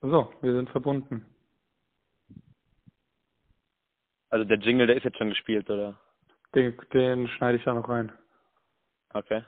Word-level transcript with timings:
So, 0.00 0.32
wir 0.42 0.52
sind 0.52 0.70
verbunden. 0.70 1.26
Also 4.30 4.44
der 4.44 4.58
Jingle, 4.58 4.86
der 4.86 4.96
ist 4.96 5.04
jetzt 5.04 5.18
schon 5.18 5.30
gespielt, 5.30 5.68
oder? 5.70 5.98
Den, 6.54 6.76
den 6.92 7.28
schneide 7.28 7.58
ich 7.58 7.64
da 7.64 7.74
noch 7.74 7.88
rein. 7.88 8.12
Okay. 9.14 9.42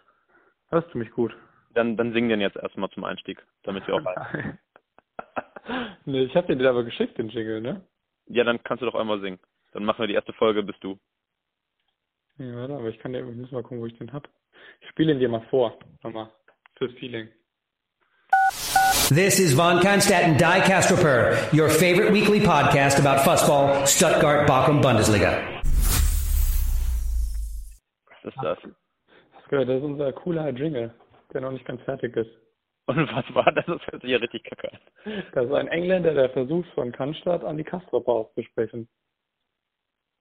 Hörst 0.69 0.93
du 0.93 0.99
mich 0.99 1.11
gut? 1.11 1.37
Dann, 1.75 1.97
dann 1.97 2.13
sing 2.13 2.29
den 2.29 2.41
jetzt 2.41 2.57
erstmal 2.57 2.91
zum 2.91 3.05
Einstieg, 3.05 3.45
damit 3.63 3.87
wir 3.87 3.95
auch 3.95 4.05
rein. 4.07 4.59
nee, 6.05 6.25
ich 6.25 6.37
habe 6.37 6.47
dir 6.47 6.57
den 6.57 6.67
aber 6.67 6.85
geschickt, 6.85 7.19
den 7.19 7.29
Jingle, 7.29 7.61
ne? 7.61 7.87
Ja, 8.27 8.45
dann 8.45 8.63
kannst 8.63 8.83
du 8.83 8.87
doch 8.87 8.95
einmal 8.95 9.21
singen. 9.21 9.39
Dann 9.73 9.85
machen 9.85 10.01
wir 10.01 10.07
die 10.07 10.15
erste 10.15 10.33
Folge, 10.33 10.63
bist 10.63 10.83
du. 10.83 10.99
Ja, 12.39 12.55
warte, 12.57 12.75
aber 12.75 12.89
ich 12.89 12.99
kann 12.99 13.13
dir, 13.13 13.29
ich 13.29 13.37
muss 13.37 13.51
mal 13.51 13.63
gucken, 13.63 13.81
wo 13.81 13.87
ich 13.87 13.99
den 13.99 14.13
hab. 14.13 14.29
Ich 14.81 14.89
spiele 14.89 15.13
ihn 15.13 15.19
dir 15.19 15.29
mal 15.29 15.47
vor. 15.51 15.79
Nochmal. 16.03 16.31
Fürs 16.77 16.93
Feeling. 16.95 17.29
This 19.11 19.41
is 19.41 19.55
Von 19.55 19.81
Kannstadt 19.81 20.25
and 20.25 20.39
Die 20.39 20.61
Castroper, 20.61 21.51
your 21.51 21.71
favorite 21.71 22.13
weekly 22.13 22.41
podcast 22.41 23.01
about 23.01 23.25
fussball, 23.25 23.87
Stuttgart, 23.87 24.47
Bochum, 24.47 24.83
Bundesliga. 24.83 25.63
Was 28.11 28.35
ist 28.35 28.37
das? 28.43 28.59
Das 29.33 29.49
gehört, 29.49 29.71
das 29.71 29.79
ist 29.79 29.85
unser 29.85 30.13
cooler 30.13 30.51
Jingle, 30.51 30.93
der 31.33 31.41
noch 31.41 31.53
nicht 31.53 31.65
ganz 31.65 31.81
fertig 31.85 32.15
ist. 32.19 32.29
Und 32.85 33.11
was 33.11 33.25
war 33.35 33.51
das? 33.51 33.65
Das 33.65 33.81
hört 33.87 34.03
sich 34.03 34.11
ja 34.11 34.19
richtig 34.19 34.45
kacke 34.45 34.75
an. 34.75 34.79
Das 35.33 35.47
ist 35.47 35.53
ein 35.53 35.69
Engländer, 35.69 36.13
der 36.13 36.29
versucht, 36.29 36.69
von 36.75 36.93
Cannstatt 36.93 37.45
an 37.45 37.57
die 37.57 37.65
Castroper 37.65 38.13
auszusprechen. 38.13 38.91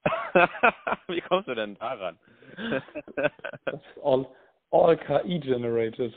Wie 1.10 1.20
kommst 1.20 1.50
du 1.50 1.56
denn 1.56 1.76
daran? 1.76 2.18
das 3.18 3.34
ist 3.74 4.02
all, 4.02 4.26
all 4.72 4.96
KI 4.96 5.42
generated. 5.42 6.14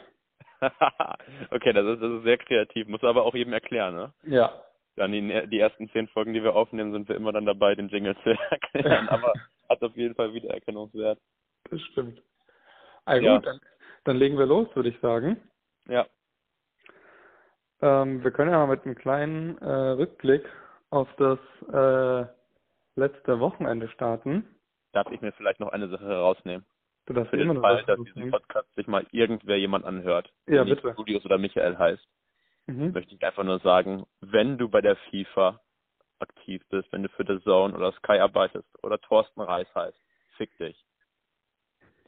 okay, 1.51 1.73
das 1.73 1.87
ist, 1.87 2.03
das 2.03 2.11
ist 2.11 2.23
sehr 2.25 2.39
kreativ. 2.39 2.89
Muss 2.89 3.03
aber 3.03 3.25
auch 3.25 3.35
jedem 3.35 3.53
erklären, 3.53 3.95
ne? 3.95 4.13
Ja. 4.25 4.53
Dann 4.97 5.13
die, 5.13 5.47
die 5.49 5.59
ersten 5.59 5.89
zehn 5.91 6.09
Folgen, 6.09 6.35
die 6.35 6.43
wir 6.43 6.55
aufnehmen, 6.55 6.93
sind 6.93 7.09
wir 7.09 7.17
immer 7.17 7.33
dann 7.33 7.47
dabei, 7.47 7.75
den 7.75 7.89
Jingle 7.89 8.17
zu 8.23 8.31
erklären. 8.51 9.09
aber 9.09 9.33
hat 9.69 9.83
auf 9.83 9.97
jeden 9.97 10.15
Fall 10.15 10.35
Wiedererkennungswert. 10.35 11.19
Das 11.71 11.81
stimmt. 11.83 12.21
Also 13.05 13.25
Ja. 13.27 13.37
gut, 13.37 13.47
dann, 13.47 13.61
dann 14.05 14.17
legen 14.17 14.39
wir 14.39 14.47
los, 14.47 14.69
würde 14.75 14.89
ich 14.89 14.99
sagen. 15.01 15.41
Ja. 15.89 16.07
Ähm, 17.83 18.23
wir 18.23 18.31
können 18.31 18.51
ja 18.51 18.59
mal 18.59 18.75
mit 18.75 18.85
einem 18.85 18.95
kleinen 18.95 19.59
äh, 19.59 19.91
Rückblick 19.93 20.47
auf 20.91 21.09
das 21.17 21.39
äh, 21.73 22.27
letzte 22.97 23.41
Wochenende 23.41 23.89
starten. 23.89 24.45
Darf 24.93 25.11
ich 25.11 25.21
mir 25.21 25.33
vielleicht 25.33 25.61
noch 25.61 25.73
eine 25.73 25.89
Sache 25.89 26.07
herausnehmen? 26.07 26.67
Du 27.11 27.15
darfst 27.15 27.31
Für 27.31 27.39
immer 27.39 27.55
den 27.55 27.61
noch 27.61 27.63
Fall, 27.69 27.83
dass 27.87 27.99
diesen. 28.05 28.31
Podcast 28.31 28.73
sich 28.77 28.87
mal 28.87 29.05
irgendwer 29.11 29.57
jemand 29.59 29.85
anhört, 29.85 30.33
Ja, 30.47 30.63
der 30.63 30.77
bitte. 30.77 30.95
Julius 30.97 31.25
oder 31.25 31.39
Michael 31.39 31.77
heißt, 31.77 32.09
Mhm. 32.69 32.93
möchte 32.93 33.17
ich 33.17 33.23
einfach 33.25 33.43
nur 33.43 33.59
sagen, 33.59 34.07
wenn 34.21 34.59
du 34.59 34.69
bei 34.69 34.81
der 34.81 34.95
FIFA 34.95 35.61
aktiv 36.21 36.63
bist, 36.69 36.93
wenn 36.93 37.03
du 37.03 37.09
für 37.09 37.25
The 37.27 37.43
Zone 37.43 37.75
oder 37.77 37.91
Sky 37.95 38.21
arbeitest 38.21 38.69
oder 38.85 39.01
Thorsten 39.01 39.41
Reis 39.41 39.67
heißt, 39.75 39.99
fick 40.37 40.57
dich. 40.59 40.81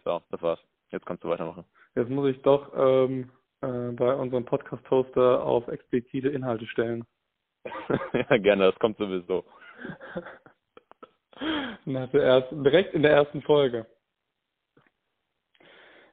So, 0.04 0.22
das 0.30 0.40
war's. 0.40 0.60
Jetzt 0.92 1.04
kannst 1.04 1.24
du 1.24 1.30
weitermachen. 1.30 1.64
Jetzt 1.96 2.08
muss 2.08 2.30
ich 2.30 2.40
doch 2.42 2.70
ähm, 2.76 3.28
äh, 3.60 3.90
bei 3.90 4.14
unserem 4.14 4.44
Podcast-Hoster 4.44 5.42
auf 5.42 5.66
explizite 5.66 6.28
Inhalte 6.28 6.68
stellen. 6.68 7.04
ja, 8.30 8.36
gerne, 8.38 8.70
das 8.70 8.78
kommt 8.78 8.98
sowieso. 8.98 9.44
Nach 11.86 12.08
der 12.10 12.22
ersten, 12.22 12.62
direkt 12.62 12.94
in 12.94 13.02
der 13.02 13.10
ersten 13.10 13.42
Folge. 13.42 13.84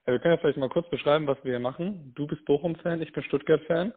Ja, 0.10 0.14
wir 0.14 0.20
können 0.22 0.34
ja 0.34 0.42
vielleicht 0.42 0.58
mal 0.58 0.70
kurz 0.70 0.90
beschreiben, 0.90 1.28
was 1.28 1.38
wir 1.44 1.52
hier 1.52 1.60
machen. 1.60 2.14
Du 2.16 2.26
bist 2.26 2.44
Bochum-Fan, 2.46 3.00
ich 3.00 3.14
bin 3.14 3.22
Stuttgart-Fan. 3.22 3.94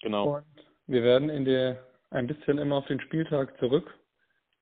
Genau. 0.00 0.38
Und 0.38 0.44
wir 0.88 1.04
werden 1.04 1.30
in 1.30 1.44
der 1.44 1.86
ein 2.10 2.26
bisschen 2.26 2.58
immer 2.58 2.78
auf 2.78 2.86
den 2.88 3.00
Spieltag 3.00 3.56
zurück 3.60 3.96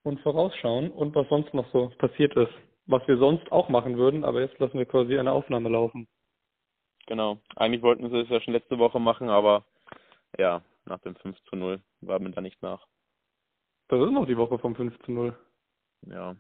und 0.03 0.21
vorausschauen 0.21 0.91
und 0.91 1.15
was 1.15 1.27
sonst 1.31 1.55
noch 1.55 1.67
so 1.73 1.89
passiert 1.97 2.37
ist. 2.37 2.53
Was 2.85 3.01
wir 3.09 3.17
sonst 3.17 3.51
auch 3.51 3.71
machen 3.71 3.97
würden, 3.97 4.23
aber 4.23 4.43
jetzt 4.43 4.59
lassen 4.59 4.77
wir 4.77 4.85
quasi 4.85 5.19
eine 5.19 5.33
Aufnahme 5.33 5.71
laufen. 5.71 6.07
Genau. 7.07 7.39
Eigentlich 7.57 7.81
wollten 7.81 8.11
sie 8.11 8.19
es 8.19 8.29
ja 8.29 8.43
schon 8.43 8.53
letzte 8.53 8.79
Woche 8.79 9.01
machen, 9.01 9.31
aber 9.31 9.65
ja, 10.39 10.61
nach 10.85 10.99
dem 10.99 11.17
5 11.17 11.43
zu 11.45 11.57
0 11.57 11.81
war 12.03 12.21
mir 12.21 12.29
da 12.29 12.43
nicht 12.43 12.61
nach. 12.61 12.87
Das 13.89 13.99
ist 13.99 14.13
noch 14.13 14.27
die 14.27 14.37
Woche 14.37 14.59
vom 14.59 14.77
5 14.77 14.99
zu 14.99 15.13
0. 15.13 15.35
Ja. 16.03 16.37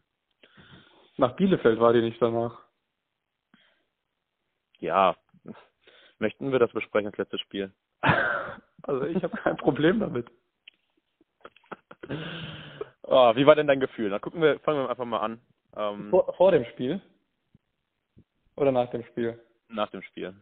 Nach 1.16 1.34
Bielefeld 1.34 1.80
war 1.80 1.94
die 1.94 2.02
nicht 2.02 2.20
danach. 2.20 2.69
Ja. 4.80 5.16
Möchten 6.18 6.52
wir 6.52 6.58
das 6.58 6.72
besprechen, 6.72 7.10
das 7.10 7.18
letzte 7.18 7.38
Spiel? 7.38 7.72
Also 8.82 9.04
ich 9.04 9.22
habe 9.22 9.36
kein 9.36 9.58
Problem 9.58 10.00
damit. 10.00 10.26
Oh, 13.02 13.36
wie 13.36 13.44
war 13.44 13.54
denn 13.54 13.66
dein 13.66 13.78
Gefühl? 13.78 14.08
Na, 14.08 14.18
gucken 14.18 14.40
wir, 14.40 14.58
fangen 14.60 14.82
wir 14.82 14.88
einfach 14.88 15.04
mal 15.04 15.18
an. 15.18 15.40
Ähm, 15.76 16.08
Vor, 16.08 16.32
vor 16.32 16.50
dem 16.50 16.64
Spiel? 16.64 16.98
Oder 18.56 18.72
nach 18.72 18.90
dem 18.90 19.04
Spiel? 19.04 19.38
nach 19.72 19.90
dem 19.90 20.02
Spiel. 20.02 20.34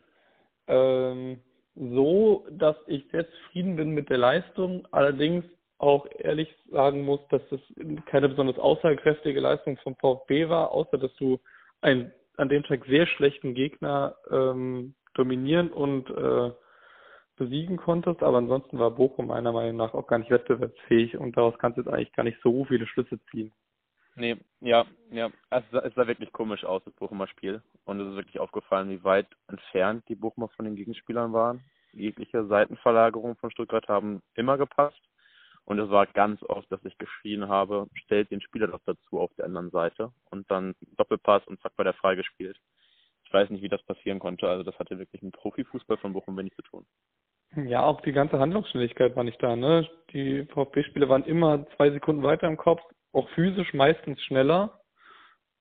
Ähm, 0.67 1.41
so, 1.75 2.47
dass 2.51 2.77
ich 2.87 3.09
sehr 3.11 3.31
zufrieden 3.31 3.77
bin 3.77 3.91
mit 3.91 4.11
der 4.11 4.19
Leistung, 4.19 4.87
allerdings 4.91 5.45
auch 5.79 6.07
ehrlich 6.19 6.49
sagen 6.71 7.05
muss, 7.05 7.21
dass 7.29 7.43
es 7.53 7.61
keine 8.07 8.29
besonders 8.29 8.59
aussagekräftige 8.59 9.41
Leistung 9.41 9.77
vom 9.79 9.95
VfB 9.97 10.49
war, 10.49 10.73
außer 10.73 10.99
dass 10.99 11.15
du 11.17 11.39
einen 11.81 12.13
an 12.39 12.49
dem 12.49 12.63
Tag 12.63 12.85
sehr 12.87 13.07
schlechten 13.07 13.55
Gegner 13.55 14.17
ähm, 14.31 14.95
dominieren 15.15 15.71
und 15.71 16.09
äh, 16.11 16.53
besiegen 17.37 17.77
konntest, 17.77 18.23
aber 18.23 18.39
ansonsten 18.39 18.79
war 18.79 18.91
Bochum 18.91 19.29
meiner 19.29 19.53
Meinung 19.53 19.77
nach 19.77 19.95
auch 19.95 20.07
gar 20.07 20.19
nicht 20.19 20.31
wettbewerbsfähig 20.31 21.17
und 21.17 21.37
daraus 21.37 21.59
kannst 21.59 21.79
du 21.79 21.83
jetzt 21.83 21.93
eigentlich 21.93 22.13
gar 22.13 22.25
nicht 22.25 22.39
so 22.43 22.65
viele 22.65 22.87
Schlüsse 22.87 23.19
ziehen. 23.31 23.53
Nee, 24.17 24.37
ja, 24.61 24.85
ja. 25.11 25.31
Es 25.51 25.63
sah, 25.71 25.79
es 25.81 25.95
sah 25.95 26.07
wirklich 26.09 26.33
komisch 26.33 26.65
aus, 26.65 26.83
das 26.85 26.95
Bochumer 26.95 27.29
Spiel. 27.29 27.63
Und 27.85 28.01
es 28.01 28.09
ist 28.09 28.17
wirklich 28.17 28.41
aufgefallen, 28.41 28.91
wie 28.91 29.05
weit 29.05 29.29
entfernt 29.47 30.05
die 30.09 30.17
Bochumer 30.17 30.49
von 30.49 30.65
den 30.65 30.75
Gegenspielern 30.75 31.33
waren. 31.33 31.63
Jegliche 31.93 32.45
Seitenverlagerungen 32.47 33.37
von 33.37 33.53
Stuttgart 33.53 33.87
haben 33.87 34.21
immer 34.35 34.59
gepasst. 34.59 35.01
Und 35.69 35.79
es 35.79 35.91
war 35.91 36.07
ganz 36.07 36.43
oft, 36.45 36.73
dass 36.73 36.83
ich 36.87 36.97
geschrien 36.97 37.47
habe, 37.47 37.89
stellt 37.93 38.31
den 38.31 38.41
Spieler 38.41 38.69
doch 38.69 38.81
dazu 38.87 39.21
auf 39.21 39.31
der 39.37 39.45
anderen 39.45 39.69
Seite. 39.69 40.13
Und 40.31 40.51
dann 40.51 40.75
Doppelpass 40.97 41.47
und 41.47 41.61
zack 41.61 41.73
war 41.77 41.85
der 41.85 41.93
frei 41.93 42.15
gespielt. 42.15 42.57
Ich 43.25 43.33
weiß 43.35 43.51
nicht, 43.51 43.61
wie 43.61 43.69
das 43.69 43.83
passieren 43.83 44.19
konnte. 44.19 44.49
Also 44.49 44.63
das 44.63 44.79
hatte 44.79 44.99
wirklich 44.99 45.21
mit 45.21 45.35
Profifußball 45.35 45.99
von 45.99 46.15
Bochum 46.15 46.39
wenig 46.39 46.55
zu 46.55 46.63
tun. 46.63 46.87
Ja, 47.55 47.83
auch 47.83 48.01
die 48.01 48.13
ganze 48.13 48.39
Handlungsschnelligkeit 48.39 49.15
war 49.15 49.25
nicht 49.25 49.43
da, 49.43 49.57
ne? 49.57 49.87
Die 50.15 50.47
VfB-Spieler 50.47 51.11
waren 51.11 51.25
immer 51.25 51.67
zwei 51.77 51.91
Sekunden 51.91 52.23
weiter 52.23 52.47
im 52.47 52.57
Kopf, 52.57 52.81
auch 53.13 53.29
physisch 53.31 53.75
meistens 53.75 54.23
schneller. 54.23 54.81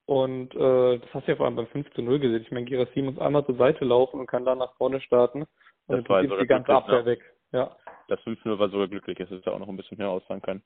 Und 0.05 0.55
äh, 0.55 0.99
das 0.99 1.13
hast 1.13 1.27
du 1.27 1.31
ja 1.33 1.35
vor 1.35 1.47
allem 1.47 1.57
beim 1.57 1.67
5 1.67 1.91
zu 1.91 2.01
0 2.01 2.19
gesehen. 2.19 2.43
Ich 2.43 2.51
meine, 2.51 2.65
Girassi 2.65 3.01
muss 3.01 3.19
einmal 3.19 3.45
zur 3.45 3.57
Seite 3.57 3.83
laufen 3.83 4.21
und 4.21 4.27
kann 4.27 4.45
dann 4.45 4.59
nach 4.59 4.73
vorne 4.77 5.01
starten. 5.01 5.47
Und 5.87 5.97
Das 5.97 6.03
dann 6.05 6.29
geht 6.29 6.31
die 6.39 6.47
ganze 6.47 6.67
glücklich, 6.67 6.77
Abwehr 6.77 6.99
ne? 6.99 7.05
weg. 7.07 7.36
Ja. 7.51 7.75
Das 8.07 8.19
5-0 8.21 8.59
war 8.59 8.69
sogar 8.69 8.87
glücklich, 8.87 9.19
es 9.19 9.29
hätte 9.29 9.51
auch 9.51 9.59
noch 9.59 9.67
ein 9.67 9.77
bisschen 9.77 9.97
mehr 9.97 10.09
ausfallen 10.09 10.41
können. 10.41 10.63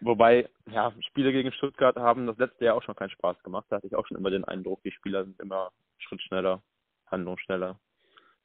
Wobei, 0.00 0.48
ja, 0.70 0.92
Spiele 1.00 1.30
gegen 1.32 1.52
Stuttgart 1.52 1.96
haben 1.96 2.26
das 2.26 2.38
letzte 2.38 2.64
Jahr 2.64 2.76
auch 2.76 2.82
schon 2.82 2.96
keinen 2.96 3.10
Spaß 3.10 3.42
gemacht. 3.42 3.66
Da 3.68 3.76
hatte 3.76 3.86
ich 3.86 3.94
auch 3.94 4.06
schon 4.06 4.16
immer 4.16 4.30
den 4.30 4.44
Eindruck, 4.44 4.82
die 4.82 4.92
Spieler 4.92 5.24
sind 5.24 5.38
immer 5.40 5.70
Schritt 5.98 6.22
schneller, 6.22 6.62
handlungsschneller, 7.06 7.78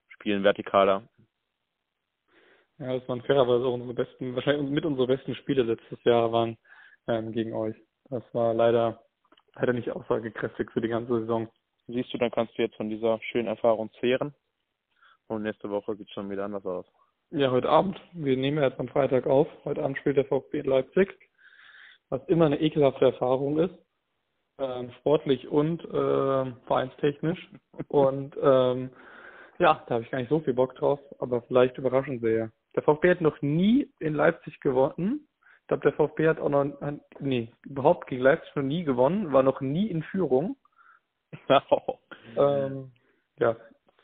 spielen 0.09 0.43
vertikaler. 0.43 1.03
Ja, 2.77 2.97
das 2.99 3.07
waren 3.07 3.21
fairerweise 3.21 3.65
auch 3.65 3.73
unsere 3.73 3.93
besten, 3.93 4.35
wahrscheinlich 4.35 4.69
mit 4.69 4.85
unsere 4.85 5.07
besten 5.07 5.33
Spiele 5.35 5.63
letztes 5.63 6.03
Jahr 6.03 6.31
waren 6.31 6.57
ähm, 7.07 7.31
gegen 7.31 7.53
euch. 7.53 7.75
Das 8.09 8.23
war 8.33 8.53
leider 8.53 9.01
leider 9.55 9.73
nicht 9.73 9.91
aussagekräftig 9.91 10.69
für 10.71 10.81
die 10.81 10.87
ganze 10.87 11.19
Saison. 11.21 11.49
Siehst 11.87 12.13
du, 12.13 12.17
dann 12.17 12.31
kannst 12.31 12.57
du 12.57 12.61
jetzt 12.61 12.75
von 12.75 12.89
dieser 12.89 13.19
schönen 13.21 13.47
Erfahrung 13.47 13.91
zehren. 13.99 14.33
Und 15.27 15.43
nächste 15.43 15.69
Woche 15.69 15.95
sieht 15.95 16.11
schon 16.11 16.29
wieder 16.29 16.45
anders 16.45 16.65
aus. 16.65 16.85
Ja, 17.31 17.51
heute 17.51 17.69
Abend. 17.69 17.99
Wir 18.13 18.37
nehmen 18.37 18.57
ja 18.57 18.65
jetzt 18.69 18.79
am 18.79 18.87
Freitag 18.87 19.27
auf. 19.27 19.47
Heute 19.65 19.83
Abend 19.83 19.97
spielt 19.97 20.17
der 20.17 20.25
VfB 20.25 20.59
in 20.59 20.65
Leipzig, 20.67 21.13
was 22.09 22.23
immer 22.27 22.45
eine 22.45 22.61
ekelhafte 22.61 23.05
Erfahrung 23.05 23.59
ist, 23.59 23.73
ähm, 24.59 24.91
sportlich 24.99 25.47
und 25.47 25.83
ähm, 25.91 26.57
vereinstechnisch. 26.65 27.49
Und 27.87 28.35
ähm, 28.41 28.89
ja, 29.59 29.83
da 29.87 29.95
habe 29.95 30.03
ich 30.03 30.11
gar 30.11 30.19
nicht 30.19 30.29
so 30.29 30.39
viel 30.39 30.53
Bock 30.53 30.75
drauf, 30.75 30.99
aber 31.19 31.41
vielleicht 31.43 31.77
überraschen 31.77 32.19
sie 32.19 32.29
ja. 32.35 32.49
Der 32.75 32.83
VfB 32.83 33.09
hat 33.09 33.21
noch 33.21 33.41
nie 33.41 33.89
in 33.99 34.13
Leipzig 34.13 34.59
gewonnen. 34.59 35.27
Ich 35.61 35.67
glaube, 35.67 35.83
der 35.83 35.93
VfB 35.93 36.27
hat 36.27 36.39
auch 36.39 36.49
noch, 36.49 36.79
hat- 36.81 36.99
nee, 37.19 37.51
überhaupt 37.65 38.07
gegen 38.07 38.21
Leipzig 38.21 38.55
noch 38.55 38.63
nie 38.63 38.83
gewonnen, 38.83 39.33
war 39.33 39.43
noch 39.43 39.61
nie 39.61 39.87
in 39.87 40.03
Führung. 40.03 40.57
Ähm, 42.37 42.91
ja, 43.39 43.55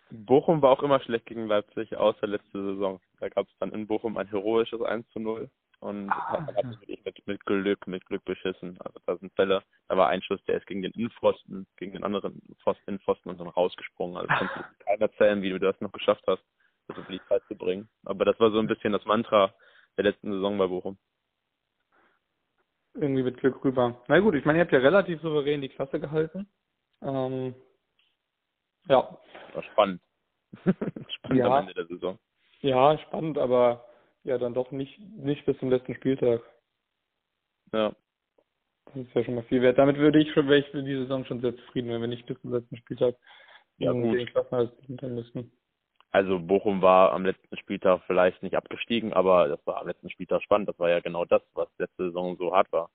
Bochum 0.10 0.62
war 0.62 0.72
auch 0.72 0.84
immer 0.84 1.00
schlecht 1.02 1.26
gegen 1.26 1.48
Leipzig, 1.48 1.96
außer 1.98 2.28
letzte 2.28 2.62
Saison. 2.62 3.00
Da 3.22 3.30
gab 3.30 3.48
es 3.48 3.58
dann 3.60 3.72
in 3.72 3.88
Bochum 3.88 4.18
ein 4.18 4.28
heroisches 4.28 4.82
1 4.82 5.08
zu 5.12 5.20
0 5.20 5.50
und 5.80 6.10
Ah, 6.10 6.32
hat 6.32 6.56
hat 6.56 6.66
wirklich 6.66 7.04
mit, 7.06 7.28
mit 7.28 7.46
Glück, 7.46 7.88
mit 7.88 8.06
Glück 8.06 8.26
beschissen. 8.26 8.78
Also 8.82 9.00
da 9.06 9.18
sind 9.18 9.34
Fälle, 9.34 9.64
da 9.88 9.98
war 9.98 10.10
ein 10.10 10.22
Schuss, 10.22 10.44
der 10.46 10.58
ist 10.58 10.68
gegen 10.68 10.82
den 10.82 10.92
Innenpfosten, 10.92 11.66
gegen 11.78 11.94
den 11.94 12.04
anderen 12.04 12.42
Pfosten, 12.62 12.84
Innenpfosten 12.88 13.32
und 13.32 13.40
dann 13.40 13.48
rausgesprungen. 13.48 14.18
Also 14.18 14.28
kannst 14.28 14.56
du 14.56 14.62
keiner 14.86 15.02
erzählen, 15.02 15.42
wie 15.42 15.50
du 15.50 15.60
das 15.60 15.80
noch 15.80 15.92
geschafft 15.92 16.24
hast. 16.28 16.44
Beliebtheit 17.08 17.42
zu 17.48 17.56
bringen. 17.56 17.90
Aber 18.04 18.26
das 18.26 18.40
war 18.40 18.52
so 18.52 18.60
ein 18.60 18.68
bisschen 18.68 18.92
das 18.92 19.06
Mantra 19.06 19.54
der 19.98 20.06
letzten 20.06 20.32
Saison 20.32 20.58
bei 20.58 20.68
Bochum. 20.68 20.98
Irgendwie 22.94 23.24
mit 23.24 23.38
Glück 23.38 23.64
rüber. 23.64 24.04
Na 24.08 24.20
gut, 24.20 24.36
ich 24.36 24.44
meine, 24.44 24.60
ihr 24.60 24.64
habt 24.64 24.74
ja 24.74 24.80
relativ 24.80 25.22
souverän 25.22 25.62
die 25.62 25.70
Klasse 25.70 26.00
gehalten. 26.00 26.52
Ähm, 27.02 27.56
ja. 28.88 29.18
War 29.54 29.64
spannend. 29.64 30.02
spannend 30.64 31.40
ja. 31.40 31.48
am 31.48 31.62
Ende 31.62 31.74
der 31.74 31.88
Saison. 31.88 32.20
Ja, 32.62 32.98
spannend, 33.00 33.38
aber 33.38 33.86
ja, 34.24 34.38
dann 34.38 34.54
doch 34.54 34.72
nicht, 34.72 35.00
nicht 35.00 35.46
bis 35.46 35.58
zum 35.60 35.70
letzten 35.70 35.96
Spieltag. 35.96 36.42
Ja. 37.74 37.94
Das 38.86 38.96
ist 38.96 39.14
ja 39.16 39.24
schon 39.24 39.36
mal 39.36 39.44
viel 39.44 39.62
wert. 39.62 39.78
Damit 39.78 39.98
würde 39.98 40.20
ich 40.20 40.32
schon, 40.34 40.48
wäre 40.48 40.60
ich 40.60 40.68
für 40.68 40.84
die 40.84 40.96
Saison 40.96 41.26
schon 41.26 41.42
sehr 41.42 41.56
zufrieden, 41.56 41.90
wenn 41.90 42.02
wir 42.02 42.08
nicht 42.08 42.26
bis 42.26 42.40
zum 42.42 42.54
letzten 42.54 42.78
Spieltag 42.78 43.16
ja, 43.78 43.92
gut. 43.92 44.18
den 44.18 44.28
Klassenhalt 44.28 44.74
hintern 44.86 45.16
müssen. 45.16 45.52
Also 46.12 46.40
Bochum 46.40 46.82
war 46.82 47.14
am 47.14 47.26
letzten 47.26 47.56
Spieltag 47.58 48.02
vielleicht 48.06 48.44
nicht 48.44 48.56
abgestiegen, 48.56 49.14
aber 49.14 49.48
das 49.48 49.66
war 49.66 49.80
am 49.80 49.88
letzten 49.88 50.10
Spieltag 50.10 50.44
spannend. 50.44 50.68
Das 50.68 50.78
war 50.78 50.90
ja 50.90 51.00
genau 51.00 51.24
das, 51.26 51.42
was 51.54 51.70
letzte 51.78 52.08
Saison 52.08 52.36
so 52.38 52.54
hart 52.54 52.72
war. 52.72 52.90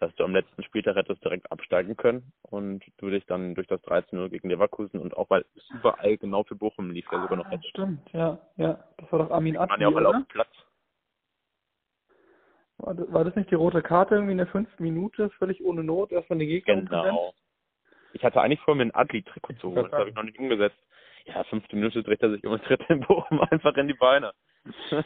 Dass 0.00 0.14
du 0.16 0.24
am 0.24 0.34
letzten 0.34 0.62
Spieltag 0.64 0.96
hättest 0.96 1.24
direkt 1.24 1.50
absteigen 1.52 1.96
können 1.96 2.32
und 2.42 2.84
du 2.98 3.10
dich 3.10 3.24
dann 3.26 3.54
durch 3.54 3.68
das 3.68 3.80
13-0 3.84 4.28
gegen 4.28 4.48
Leverkusen 4.48 4.98
und 5.00 5.16
auch 5.16 5.30
weil 5.30 5.44
es 5.54 5.70
überall 5.70 6.16
genau 6.16 6.42
für 6.42 6.56
Bochum 6.56 6.90
lief, 6.90 7.06
ja 7.12 7.22
sogar 7.22 7.36
noch 7.36 7.50
hätte. 7.50 7.68
Stimmt, 7.68 8.12
ja, 8.12 8.38
ja. 8.56 8.84
Das 8.98 9.10
war 9.12 9.20
doch 9.20 9.30
Armin 9.30 9.56
Adli, 9.56 9.82
ja 9.82 9.88
auch 9.88 9.96
alle 9.96 10.08
auf 10.08 10.14
dem 10.16 10.26
Platz. 10.26 10.50
War 12.78 12.94
das, 12.94 13.12
war 13.12 13.24
das 13.24 13.36
nicht 13.36 13.50
die 13.50 13.54
rote 13.54 13.82
Karte 13.82 14.16
irgendwie 14.16 14.32
in 14.32 14.38
der 14.38 14.48
fünften 14.48 14.82
Minute, 14.82 15.30
völlig 15.30 15.64
ohne 15.64 15.84
Not, 15.84 16.10
erst 16.10 16.26
von 16.26 16.38
den 16.38 16.48
Gegnern 16.48 16.86
Genau. 16.86 17.32
Ich 18.12 18.24
hatte 18.24 18.40
eigentlich 18.40 18.60
vor, 18.60 18.74
mir 18.74 18.82
ein 18.82 18.94
Adli-Trikot 18.94 19.54
zu 19.54 19.70
holen. 19.70 19.88
Das 19.90 19.92
habe 19.92 20.10
ich 20.10 20.14
noch 20.14 20.22
nicht 20.22 20.38
umgesetzt 20.38 20.78
ja, 21.26 21.44
fünfte 21.44 21.76
Minute 21.76 22.02
dreht 22.02 22.22
er 22.22 22.30
sich 22.30 22.44
um 22.44 22.52
und 22.52 22.64
tritt 22.64 22.88
den 22.88 23.00
Bochum 23.00 23.40
einfach 23.50 23.76
in 23.76 23.88
die 23.88 23.94
Beine. 23.94 24.32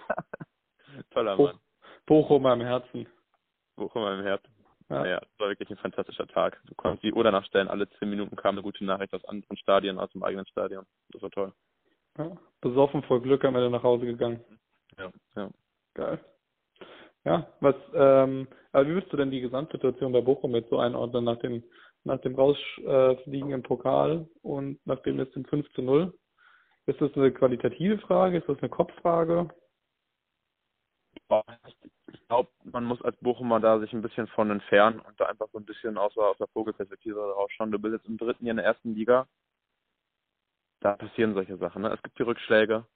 Toller 1.11 1.37
Mann. 1.37 1.59
Bochum 2.07 2.47
am 2.47 2.61
Herzen. 2.61 3.07
Bochum 3.77 4.03
am 4.03 4.23
Herzen. 4.23 4.53
Ja. 4.91 5.03
Naja, 5.03 5.21
das 5.21 5.39
war 5.39 5.49
wirklich 5.49 5.71
ein 5.71 5.77
fantastischer 5.77 6.27
Tag. 6.27 6.61
Du 6.67 6.75
konntest 6.75 7.03
die 7.03 7.13
Uhr 7.13 7.25
danach 7.25 7.45
stellen, 7.45 7.69
alle 7.69 7.89
zehn 7.99 8.09
Minuten 8.09 8.37
kam 8.37 8.55
eine 8.55 8.63
gute 8.63 8.85
Nachricht 8.85 9.13
aus 9.13 9.25
anderen 9.27 9.57
Stadien, 9.59 9.99
aus 9.99 10.11
dem 10.13 10.23
eigenen 10.23 10.47
Stadion. 10.47 10.87
Das 11.11 11.23
war 11.23 11.31
toll. 11.31 11.53
Ja, 12.17 12.37
besoffen 12.61 13.03
vor 13.03 13.23
Glück 13.23 13.45
am 13.45 13.55
Ende 13.55 13.71
nach 13.71 13.83
Hause 13.83 14.07
gegangen. 14.07 14.43
Ja, 14.99 15.11
ja. 15.37 15.51
Geil. 15.95 16.21
Ja, 17.25 17.47
was, 17.61 17.75
ähm, 17.95 18.49
aber 18.73 18.87
wie 18.87 18.93
würdest 18.95 19.13
du 19.13 19.17
denn 19.17 19.31
die 19.31 19.41
Gesamtsituation 19.41 20.13
bei 20.13 20.21
Bochum 20.21 20.55
jetzt 20.55 20.71
so 20.71 20.79
einordnen 20.79 21.25
nach 21.25 21.39
dem 21.39 21.63
nach 22.05 22.21
dem 22.21 22.35
Rausfliegen 22.35 23.53
im 23.53 23.63
Pokal 23.63 24.29
und 24.43 24.81
nachdem 24.87 25.21
es 25.21 25.31
den 25.33 25.45
5 25.47 25.71
zu 25.75 25.83
0. 25.83 26.13
Ist 26.87 27.01
das 27.01 27.15
eine 27.15 27.33
qualitative 27.33 27.99
Frage? 27.99 28.39
Ist 28.39 28.49
das 28.49 28.59
eine 28.61 28.71
Kopffrage? 28.71 29.49
Ich 32.13 32.27
glaube, 32.29 32.51
man 32.65 32.85
muss 32.85 33.03
als 33.03 33.17
Bochumer 33.19 33.61
da 33.61 33.79
sich 33.81 33.93
ein 33.93 34.03
bisschen 34.03 34.27
von 34.29 34.51
entfernen 34.51 35.01
und 35.01 35.19
da 35.21 35.27
einfach 35.27 35.49
so 35.53 35.59
ein 35.59 35.65
bisschen 35.65 35.99
aus, 35.99 36.17
aus 36.17 36.39
der 36.39 36.49
Vogelperspektive 36.49 37.21
rausschauen. 37.21 37.71
Du 37.71 37.79
bist 37.79 37.95
jetzt 37.95 38.09
im 38.09 38.17
dritten 38.17 38.47
Jahr 38.47 38.53
in 38.53 38.57
der 38.57 38.67
ersten 38.67 38.95
Liga. 38.95 39.29
Da 40.81 40.97
passieren 40.97 41.35
solche 41.35 41.57
Sachen. 41.59 41.83
Ne? 41.83 41.93
Es 41.93 42.03
gibt 42.03 42.19
die 42.19 42.23
Rückschläge. 42.23 42.87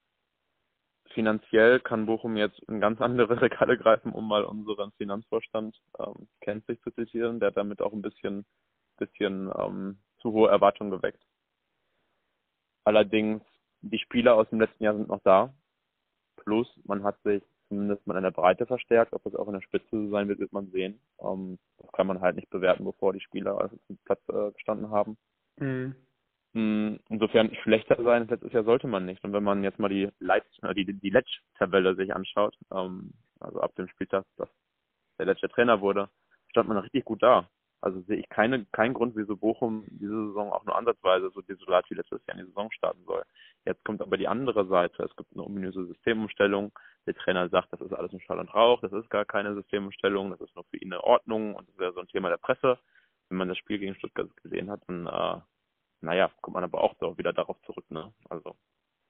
Finanziell 1.10 1.80
kann 1.80 2.06
Bochum 2.06 2.36
jetzt 2.36 2.58
in 2.68 2.80
ganz 2.80 3.00
andere 3.00 3.40
Regale 3.42 3.76
greifen, 3.76 4.12
um 4.12 4.26
mal 4.26 4.44
unseren 4.44 4.92
Finanzvorstand 4.92 5.76
ähm, 5.98 6.28
kennt 6.40 6.66
sich 6.66 6.80
zu 6.82 6.90
zitieren. 6.92 7.40
Der 7.40 7.48
hat 7.48 7.56
damit 7.56 7.82
auch 7.82 7.92
ein 7.92 8.02
bisschen 8.02 8.46
bisschen 9.06 9.50
ähm, 9.58 9.98
zu 10.20 10.32
hohe 10.32 10.50
Erwartungen 10.50 10.90
geweckt. 10.90 11.22
Allerdings, 12.84 13.42
die 13.80 13.98
Spieler 13.98 14.34
aus 14.34 14.48
dem 14.50 14.60
letzten 14.60 14.84
Jahr 14.84 14.96
sind 14.96 15.08
noch 15.08 15.22
da. 15.22 15.54
Plus, 16.36 16.68
man 16.84 17.02
hat 17.04 17.20
sich 17.22 17.42
zumindest 17.72 18.06
mal 18.06 18.18
in 18.18 18.22
der 18.22 18.30
Breite 18.30 18.66
verstärkt. 18.66 19.14
Ob 19.14 19.24
es 19.24 19.34
auch 19.34 19.46
in 19.46 19.54
der 19.54 19.62
Spitze 19.62 19.88
so 19.90 20.10
sein 20.10 20.28
wird, 20.28 20.40
wird 20.40 20.52
man 20.52 20.70
sehen. 20.70 21.00
Ähm, 21.20 21.58
das 21.78 21.90
kann 21.92 22.06
man 22.06 22.20
halt 22.20 22.36
nicht 22.36 22.50
bewerten, 22.50 22.84
bevor 22.84 23.14
die 23.14 23.20
Spieler 23.20 23.56
auf 23.56 23.70
dem 23.88 23.98
Platz 24.04 24.20
äh, 24.28 24.52
gestanden 24.52 24.90
haben. 24.90 25.16
Mhm. 25.56 25.94
Mm, 26.52 26.96
insofern 27.08 27.54
schlechter 27.62 27.96
sein 27.96 28.22
als 28.22 28.30
letztes 28.30 28.52
Jahr 28.52 28.64
sollte 28.64 28.88
man 28.88 29.06
nicht. 29.06 29.24
Und 29.24 29.32
wenn 29.32 29.42
man 29.42 29.64
jetzt 29.64 29.78
mal 29.78 29.88
die 29.88 30.10
Leit 30.18 30.44
äh, 30.62 30.74
die, 30.74 30.84
die 30.84 31.10
Letsch-Tabelle 31.10 31.94
sich 31.94 32.14
anschaut, 32.14 32.54
ähm, 32.70 33.14
also 33.40 33.60
ab 33.60 33.74
dem 33.76 33.88
Spieltag, 33.88 34.26
dass 34.36 34.50
der 35.18 35.26
letzte 35.26 35.48
Trainer 35.48 35.80
wurde, 35.80 36.10
stand 36.50 36.68
man 36.68 36.76
richtig 36.76 37.06
gut 37.06 37.22
da. 37.22 37.48
Also 37.82 38.00
sehe 38.02 38.16
ich 38.16 38.28
keine, 38.28 38.64
keinen 38.66 38.94
Grund, 38.94 39.16
wieso 39.16 39.36
Bochum 39.36 39.84
diese 39.88 40.28
Saison 40.28 40.52
auch 40.52 40.64
nur 40.64 40.76
ansatzweise 40.76 41.30
so 41.30 41.42
desolat 41.42 41.84
wie 41.90 41.94
letztes 41.94 42.24
Jahr 42.26 42.38
in 42.38 42.44
die 42.44 42.50
Saison 42.50 42.70
starten 42.70 43.04
soll. 43.04 43.24
Jetzt 43.64 43.84
kommt 43.84 44.00
aber 44.00 44.16
die 44.16 44.28
andere 44.28 44.66
Seite. 44.66 45.02
Es 45.02 45.14
gibt 45.16 45.32
eine 45.32 45.42
ominöse 45.42 45.84
Systemumstellung. 45.86 46.72
Der 47.06 47.14
Trainer 47.14 47.48
sagt, 47.48 47.72
das 47.72 47.80
ist 47.80 47.92
alles 47.92 48.12
ein 48.12 48.20
Schall 48.20 48.38
und 48.38 48.54
Rauch, 48.54 48.80
das 48.80 48.92
ist 48.92 49.10
gar 49.10 49.24
keine 49.24 49.54
Systemumstellung, 49.54 50.30
das 50.30 50.40
ist 50.40 50.54
nur 50.54 50.64
für 50.66 50.76
ihn 50.76 50.92
eine 50.92 51.02
Ordnung 51.02 51.56
und 51.56 51.68
das 51.68 51.76
wäre 51.76 51.92
so 51.92 52.00
ein 52.00 52.06
Thema 52.06 52.28
der 52.28 52.36
Presse. 52.36 52.78
Wenn 53.28 53.38
man 53.38 53.48
das 53.48 53.58
Spiel 53.58 53.78
gegen 53.78 53.96
Stuttgart 53.96 54.34
gesehen 54.36 54.70
hat, 54.70 54.82
dann, 54.86 55.06
äh, 55.06 55.40
naja, 56.00 56.30
kommt 56.40 56.54
man 56.54 56.64
aber 56.64 56.80
auch 56.80 56.94
so 57.00 57.18
wieder 57.18 57.32
darauf 57.32 57.60
zurück. 57.62 57.90
Ne? 57.90 58.12
Also 58.28 58.54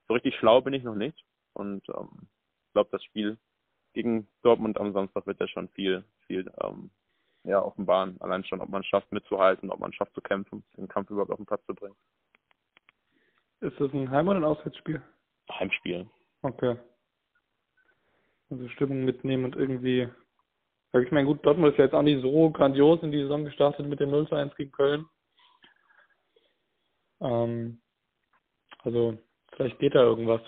so 0.08 0.14
richtig 0.14 0.34
schlau 0.36 0.62
bin 0.62 0.72
ich 0.72 0.82
noch 0.82 0.94
nicht 0.94 1.22
und 1.52 1.86
ähm, 1.90 2.28
glaube, 2.72 2.90
das 2.90 3.04
Spiel 3.04 3.38
gegen 3.92 4.26
Dortmund 4.42 4.78
am 4.78 4.92
Samstag 4.92 5.26
wird 5.26 5.40
ja 5.40 5.48
schon 5.48 5.68
viel, 5.68 6.04
viel 6.26 6.50
ähm, 6.62 6.90
ja, 7.44 7.62
offenbaren. 7.62 8.20
Allein 8.20 8.44
schon, 8.44 8.60
ob 8.60 8.68
man 8.68 8.82
es 8.82 8.86
schafft 8.86 9.10
mitzuhalten, 9.12 9.70
ob 9.70 9.80
man 9.80 9.90
es 9.90 9.96
schafft 9.96 10.14
zu 10.14 10.20
kämpfen, 10.20 10.64
den 10.76 10.88
Kampf 10.88 11.10
überhaupt 11.10 11.30
auf 11.30 11.38
den 11.38 11.46
Platz 11.46 11.64
zu 11.66 11.74
bringen. 11.74 11.96
Ist 13.60 13.78
das 13.80 13.92
ein 13.92 14.10
Heim- 14.10 14.28
oder 14.28 14.38
ein 14.38 14.44
Auswärtsspiel? 14.44 15.02
Heimspiel. 15.50 16.08
Okay. 16.42 16.76
Also 18.50 18.68
Stimmung 18.68 19.04
mitnehmen 19.04 19.44
und 19.44 19.56
irgendwie. 19.56 20.08
Ich 20.94 21.10
meine, 21.10 21.26
gut, 21.26 21.44
Dortmund 21.44 21.72
ist 21.72 21.78
ja 21.78 21.84
jetzt 21.84 21.94
auch 21.94 22.02
nicht 22.02 22.20
so 22.20 22.50
grandios 22.50 23.02
in 23.02 23.12
die 23.12 23.22
Saison 23.22 23.44
gestartet 23.44 23.86
mit 23.86 23.98
dem 23.98 24.10
0 24.10 24.28
zu 24.28 24.34
1 24.34 24.54
gegen 24.56 24.72
Köln. 24.72 25.06
Ähm, 27.20 27.80
also, 28.80 29.16
vielleicht 29.52 29.78
geht 29.78 29.94
da 29.94 30.02
irgendwas. 30.02 30.42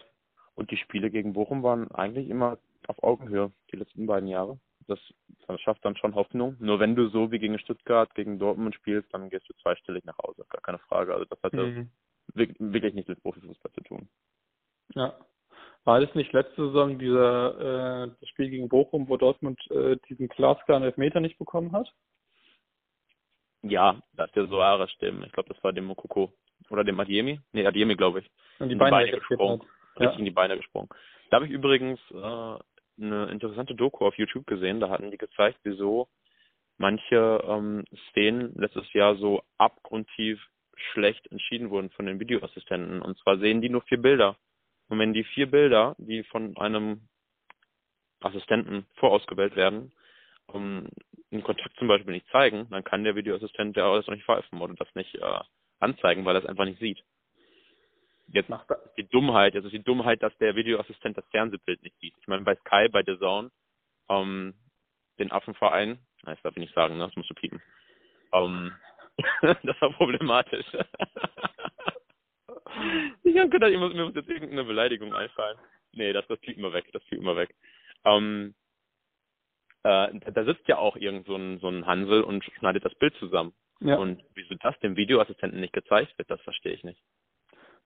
Und 0.55 0.71
die 0.71 0.77
Spiele 0.77 1.11
gegen 1.11 1.33
Bochum 1.33 1.63
waren 1.63 1.91
eigentlich 1.93 2.29
immer 2.29 2.59
auf 2.89 3.03
Augenhöhe, 3.03 3.53
die 3.73 3.77
letzten 3.77 4.07
beiden 4.07 4.29
Jahre 4.29 4.59
das, 4.89 4.99
das 5.47 5.61
schafft 5.61 5.85
dann 5.85 5.97
schon 5.97 6.15
Hoffnung. 6.15 6.57
Nur 6.61 6.81
wenn 6.81 6.95
du 6.95 7.09
so 7.09 7.31
wie 7.31 7.39
gegen 7.39 7.59
Stuttgart, 7.59 8.15
gegen 8.15 8.39
Dortmund 8.39 8.75
spielst, 8.75 9.13
dann 9.13 9.31
gehst 9.31 9.49
du 9.49 9.55
zweistellig 9.55 10.05
nach 10.05 10.19
Hause. 10.19 10.45
Gar 10.49 10.63
keine 10.63 10.79
Frage. 10.79 11.13
Also 11.13 11.25
das 11.27 11.43
hat 11.43 11.53
mhm. 11.53 11.91
wirklich 12.35 12.95
nichts 12.95 13.09
mit 13.09 13.23
Profifußball 13.23 13.73
zu 13.73 13.81
tun. 13.83 14.09
Ja. 14.95 15.15
War 15.85 16.01
das 16.01 16.15
nicht 16.15 16.33
letzte 16.33 16.67
Saison 16.67 16.99
dieser 16.99 18.05
äh, 18.05 18.11
das 18.19 18.29
Spiel 18.31 18.49
gegen 18.49 18.69
Bochum, 18.69 19.09
wo 19.09 19.19
Dortmund 19.19 19.61
äh, 19.71 19.97
diesen 20.09 20.29
glasklaren 20.29 20.83
Elfmeter 20.83 21.21
nicht 21.21 21.39
bekommen 21.39 21.73
hat? 21.73 21.93
Ja, 23.63 24.01
da 24.15 24.25
hat 24.25 24.37
der 24.37 24.47
Soares 24.47 24.91
stimmen. 24.93 25.23
Ich 25.25 25.33
glaube, 25.33 25.53
das 25.53 25.63
war 25.63 25.73
dem 25.73 25.85
Mokoko 25.85 26.33
oder 26.71 26.85
dem 26.85 26.99
Adiemi. 27.01 27.41
Nee, 27.53 27.67
Adiemi, 27.67 27.97
glaube 27.97 28.21
ich. 28.21 28.31
Und 28.59 28.69
die, 28.69 28.73
in 28.73 28.79
die 28.79 28.91
Beine, 28.91 29.11
gesprungen. 29.11 29.63
Richtig 29.97 30.13
ja. 30.13 30.19
in 30.19 30.25
die 30.25 30.31
Beine 30.31 30.57
gesprungen. 30.57 30.89
Da 31.31 31.37
habe 31.37 31.47
ich 31.47 31.53
übrigens 31.53 32.01
äh, 32.11 32.59
eine 32.99 33.27
interessante 33.27 33.75
Doku 33.75 34.07
auf 34.07 34.17
YouTube 34.17 34.47
gesehen. 34.47 34.81
Da 34.81 34.89
hatten 34.89 35.11
die 35.11 35.19
gezeigt, 35.19 35.59
wieso 35.63 36.09
manche 36.79 37.43
ähm, 37.47 37.85
Szenen 38.09 38.53
letztes 38.57 38.93
Jahr 38.93 39.17
so 39.17 39.43
abgrundtief 39.59 40.41
schlecht 40.93 41.31
entschieden 41.31 41.71
wurden 41.71 41.91
von 41.91 42.07
den 42.07 42.21
Videoassistenten. 42.21 43.01
Und 43.01 43.19
zwar 43.19 43.39
sehen 43.39 43.61
die 43.61 43.69
nur 43.69 43.83
vier 43.83 44.01
Bilder. 44.01 44.37
Und 44.89 44.99
wenn 44.99 45.15
die 45.15 45.25
vier 45.25 45.51
Bilder, 45.51 45.95
die 45.99 46.25
von 46.25 46.57
einem 46.57 47.09
Assistenten 48.21 48.87
vorausgewählt 48.97 49.57
werden, 49.57 49.93
um, 50.47 50.89
einen 51.31 51.43
Kontakt 51.43 51.77
zum 51.79 51.89
Beispiel 51.89 52.13
nicht 52.13 52.29
zeigen, 52.29 52.69
dann 52.71 52.85
kann 52.85 53.05
der 53.05 53.17
Videoassistent 53.17 53.77
ja 53.77 53.95
das 53.95 54.07
noch 54.07 54.15
nicht 54.15 54.27
pfeifen 54.27 54.61
oder 54.61 54.75
das 54.75 54.93
nicht 54.95 55.15
äh, 55.17 55.41
anzeigen, 55.81 56.25
weil 56.25 56.37
er 56.37 56.43
es 56.43 56.49
einfach 56.49 56.65
nicht 56.65 56.81
sieht. 56.81 57.03
Jetzt 58.29 58.49
macht 58.49 58.71
das 58.71 58.79
die 58.97 59.09
Dummheit, 59.09 59.55
also 59.55 59.69
die 59.69 59.83
Dummheit, 59.83 60.23
dass 60.23 60.37
der 60.39 60.57
Videoassistent 60.57 61.17
das 61.17 61.29
Fernsehbild 61.31 61.83
nicht 61.83 61.99
sieht. 62.01 62.15
Ich 62.21 62.27
meine, 62.27 62.43
bei 62.43 62.57
Sky, 62.57 62.89
bei 62.89 63.03
The 63.05 63.19
Zone, 63.19 63.51
ähm, 64.09 64.55
den 65.19 65.31
Affenverein, 65.31 65.99
das 66.25 66.41
darf 66.43 66.57
ich 66.57 66.61
nicht 66.61 66.75
sagen, 66.75 66.97
ne? 66.97 67.07
das 67.07 67.17
musst 67.17 67.31
du 67.31 67.35
piepen. 67.35 67.63
Ähm, 68.33 68.73
das 69.43 69.81
war 69.81 69.93
problematisch. 69.93 70.67
ich 73.23 73.39
habe 73.39 73.51
gedacht, 73.51 73.71
ich 73.71 73.79
muss, 73.79 73.95
mir 73.95 74.07
muss 74.07 74.15
jetzt 74.15 74.29
irgendeine 74.29 74.65
Beleidigung 74.65 75.15
einfallen. 75.15 75.59
Nee, 75.93 76.13
das, 76.13 76.27
das 76.27 76.41
piepen 76.41 76.63
wir 76.63 76.73
weg, 76.73 76.87
das 76.93 77.05
piepen 77.05 77.25
wir 77.25 77.37
weg. 77.37 77.55
Ähm, 78.05 78.55
äh, 79.85 80.19
da 80.33 80.45
sitzt 80.45 80.67
ja 80.67 80.79
auch 80.79 80.97
irgend 80.97 81.27
so 81.27 81.37
ein, 81.37 81.59
so 81.61 81.69
ein 81.69 81.87
Hansel 81.87 82.23
und 82.23 82.43
schneidet 82.45 82.85
das 82.85 82.95
Bild 82.97 83.15
zusammen. 83.17 83.55
Ja. 83.81 83.97
Und 83.97 84.23
wieso 84.35 84.55
das 84.55 84.79
dem 84.81 84.97
Videoassistenten 84.97 85.61
nicht 85.61 85.73
gezeigt 85.73 86.17
wird, 86.17 86.31
das 86.31 86.41
verstehe 86.43 86.73
ich 86.73 86.85
nicht. 86.85 87.01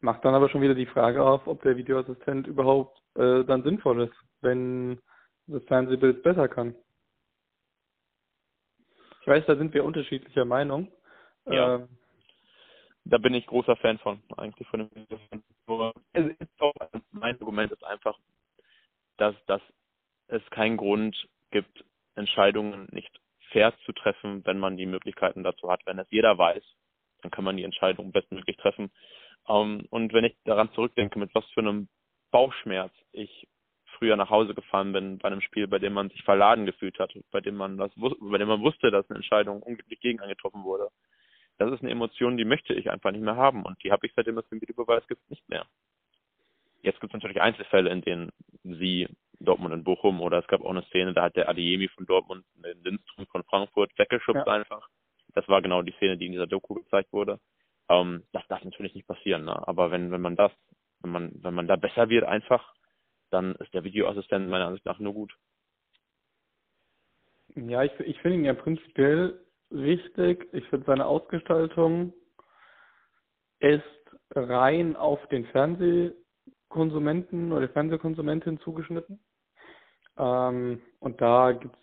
Macht 0.01 0.25
dann 0.25 0.35
aber 0.35 0.49
schon 0.49 0.63
wieder 0.63 0.75
die 0.75 0.87
Frage 0.87 1.25
auf, 1.25 1.47
ob 1.47 1.63
der 1.63 1.77
Videoassistent 1.77 2.47
überhaupt 2.47 3.01
äh, 3.15 3.45
dann 3.45 3.65
sinnvoll 3.65 4.03
ist, 4.03 4.15
wenn 4.41 5.01
das 5.47 5.65
Fernsehbild 5.65 6.23
besser 6.23 6.49
kann. 6.49 6.75
Ich 9.23 9.27
weiß, 9.27 9.45
da 9.47 9.57
sind 9.57 9.75
wir 9.75 9.85
unterschiedlicher 9.85 10.45
Meinung. 10.45 10.93
Ja. 11.47 11.77
Ähm, 11.77 11.89
da 13.05 13.19
bin 13.19 13.35
ich 13.35 13.47
großer 13.47 13.77
Fan 13.77 13.99
von, 13.99 14.23
eigentlich 14.37 14.69
von 14.69 14.89
dem 14.91 15.43
Nur, 15.67 15.95
auch, 16.59 16.75
mein 17.11 17.41
Argument 17.41 17.73
ist 17.73 17.85
einfach, 17.85 18.19
dass, 19.17 19.35
dass 19.47 19.63
es 20.29 20.43
keinen 20.51 20.77
Grund 20.77 21.29
gibt, 21.51 21.85
Entscheidungen 22.15 22.87
nicht 22.93 23.11
fair 23.51 23.73
zu 23.87 23.93
treffen, 23.93 24.45
wenn 24.45 24.59
man 24.59 24.77
die 24.77 24.87
Möglichkeiten 24.87 25.43
dazu 25.43 25.71
hat. 25.71 25.81
Wenn 25.87 25.99
es 25.99 26.07
jeder 26.11 26.37
weiß, 26.37 26.63
dann 27.23 27.31
kann 27.31 27.45
man 27.45 27.57
die 27.57 27.65
Entscheidung 27.65 28.13
bestmöglich 28.13 28.57
treffen. 28.59 28.91
Ähm, 29.49 29.87
und 29.91 30.13
wenn 30.13 30.25
ich 30.25 30.37
daran 30.45 30.73
zurückdenke, 30.73 31.19
mit 31.19 31.35
was 31.35 31.45
für 31.51 31.61
einem 31.61 31.89
Bauchschmerz 32.31 32.93
ich 33.13 33.49
früher 33.99 34.17
nach 34.17 34.31
Hause 34.31 34.55
gefahren 34.55 34.93
bin 34.93 35.19
bei 35.19 35.29
einem 35.29 35.41
Spiel, 35.41 35.67
bei 35.67 35.79
dem 35.79 35.93
man 35.93 36.11
sich 36.11 36.23
verladen 36.23 36.67
gefühlt 36.67 36.99
hat, 36.99 37.13
bei 37.31 37.41
dem 37.41 37.57
man 37.57 37.77
das, 37.77 37.91
bei 37.97 38.39
dem 38.39 38.49
man 38.49 38.63
wusste, 38.63 38.91
dass 38.91 39.09
eine 39.09 39.17
Entscheidung 39.17 39.63
unglücklich 39.63 40.01
gegen 40.01 40.21
angetroffen 40.21 40.65
wurde. 40.65 40.89
Das 41.59 41.73
ist 41.73 41.83
eine 41.83 41.91
Emotion, 41.91 42.37
die 42.37 42.45
möchte 42.45 42.73
ich 42.75 42.91
einfach 42.91 43.11
nicht 43.11 43.23
mehr 43.23 43.37
haben 43.37 43.65
und 43.65 43.83
die 43.83 43.91
habe 43.91 44.07
ich 44.07 44.13
seitdem 44.15 44.39
es 44.39 44.49
den 44.49 44.61
Videobeweis 44.61 45.07
gibt 45.09 45.29
nicht 45.29 45.49
mehr. 45.49 45.67
Jetzt 46.83 47.01
gibt 47.01 47.13
es 47.13 47.15
natürlich 47.15 47.41
Einzelfälle, 47.41 47.91
in 47.91 48.03
denen 48.03 48.31
sie 48.63 49.09
Dortmund 49.41 49.75
in 49.75 49.85
Bochum 49.85 50.21
oder 50.21 50.39
es 50.39 50.47
gab 50.47 50.61
auch 50.63 50.71
eine 50.71 50.83
Szene, 50.85 51.13
da 51.15 51.25
hat 51.25 51.37
der 51.37 51.49
Adiemi 51.49 51.89
von 51.89 52.07
Dortmund 52.07 52.45
den 52.55 52.83
Lindström 52.85 53.27
von 53.27 53.43
Frankfurt 53.45 53.91
weggeschubst 53.99 54.47
ja. 54.47 54.53
einfach. 54.53 54.89
Das 55.35 55.49
war 55.49 55.61
genau 55.63 55.83
die 55.83 55.93
Szene, 55.93 56.17
die 56.17 56.27
in 56.27 56.33
dieser 56.33 56.47
Doku 56.47 56.75
gezeigt 56.75 57.13
wurde. 57.13 57.41
Ähm, 57.89 58.25
das 58.33 58.47
darf 58.49 58.63
natürlich 58.65 58.95
nicht 58.95 59.07
passieren, 59.07 59.45
ne? 59.45 59.67
aber 59.67 59.91
wenn 59.91 60.11
wenn 60.11 60.21
man 60.21 60.37
das, 60.37 60.53
wenn 61.01 61.11
man 61.11 61.33
wenn 61.43 61.55
man 61.55 61.67
da 61.67 61.77
besser 61.77 62.09
wird 62.09 62.25
einfach, 62.25 62.75
dann 63.31 63.55
ist 63.57 63.73
der 63.75 63.85
Videoassistent 63.85 64.49
meiner 64.49 64.67
Ansicht 64.67 64.87
nach 64.87 64.99
nur 64.99 65.15
gut. 65.15 65.35
Ja, 67.55 67.83
ich, 67.83 67.93
ich 68.01 68.21
finde 68.21 68.39
ihn 68.39 68.45
ja 68.45 68.55
prinzipiell 68.55 69.41
wichtig. 69.71 70.49
Ich 70.53 70.65
finde 70.69 70.87
seine 70.87 71.07
Ausgestaltung 71.07 72.13
ist 73.61 73.83
rein 74.35 74.97
auf 74.97 75.25
den 75.29 75.47
Fernsehkonsumenten 75.47 77.53
oder 77.53 77.69
Fernsehkonsumentin 77.69 78.59
zugeschnitten. 78.61 79.21
Ähm, 80.17 80.81
und 81.01 81.21
da 81.21 81.53
gibt 81.53 81.77
es, 81.77 81.83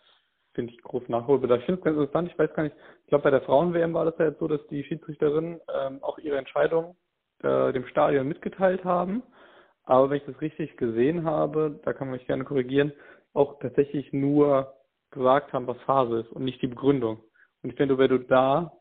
finde 0.55 0.73
ich, 0.73 0.81
groß 0.81 1.07
Nachholbedarf. 1.09 1.59
Ich 1.59 1.65
finde 1.65 1.79
es 1.79 1.85
ganz 1.85 1.97
interessant, 1.97 2.31
ich 2.31 2.39
weiß 2.39 2.53
gar 2.53 2.63
nicht, 2.63 2.75
ich 3.03 3.07
glaube 3.07 3.23
bei 3.23 3.29
der 3.29 3.41
Frauen-WM 3.41 3.93
war 3.93 4.05
das 4.05 4.17
ja 4.17 4.25
jetzt 4.25 4.39
so, 4.39 4.47
dass 4.47 4.65
die 4.67 4.83
Schiedsrichterinnen 4.83 5.59
ähm, 5.73 5.99
auch 6.01 6.17
ihre 6.17 6.37
Entscheidung 6.37 6.95
äh, 7.43 7.71
dem 7.73 7.85
Stadion 7.87 8.27
mitgeteilt 8.27 8.83
haben. 8.83 9.23
Aber 9.83 10.09
wenn 10.09 10.17
ich 10.17 10.25
das 10.25 10.41
richtig 10.41 10.77
gesehen 10.77 11.25
habe, 11.25 11.79
da 11.83 11.93
kann 11.93 12.07
man 12.07 12.17
mich 12.17 12.25
gerne 12.25 12.43
korrigieren, 12.43 12.91
auch 13.33 13.59
tatsächlich 13.59 14.11
nur 14.13 14.73
gesagt 15.11 15.53
haben, 15.53 15.67
was 15.67 15.77
Phase 15.81 16.21
ist 16.21 16.31
und 16.31 16.43
nicht 16.43 16.61
die 16.61 16.67
Begründung. 16.67 17.19
Und 17.61 17.69
ich 17.69 17.75
finde, 17.75 17.97
wenn 17.97 18.09
du 18.09 18.19
da 18.19 18.71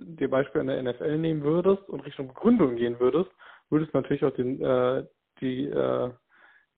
dir 0.00 0.30
Beispiel 0.30 0.60
an 0.60 0.66
der 0.68 0.82
NFL 0.82 1.18
nehmen 1.18 1.42
würdest 1.42 1.88
und 1.88 2.00
Richtung 2.00 2.28
Begründung 2.28 2.76
gehen 2.76 2.98
würdest, 3.00 3.30
würdest 3.70 3.92
du 3.92 3.98
natürlich 3.98 4.24
auch 4.24 4.34
den, 4.34 4.60
äh, 4.62 5.04
die, 5.40 5.66
äh, 5.66 6.10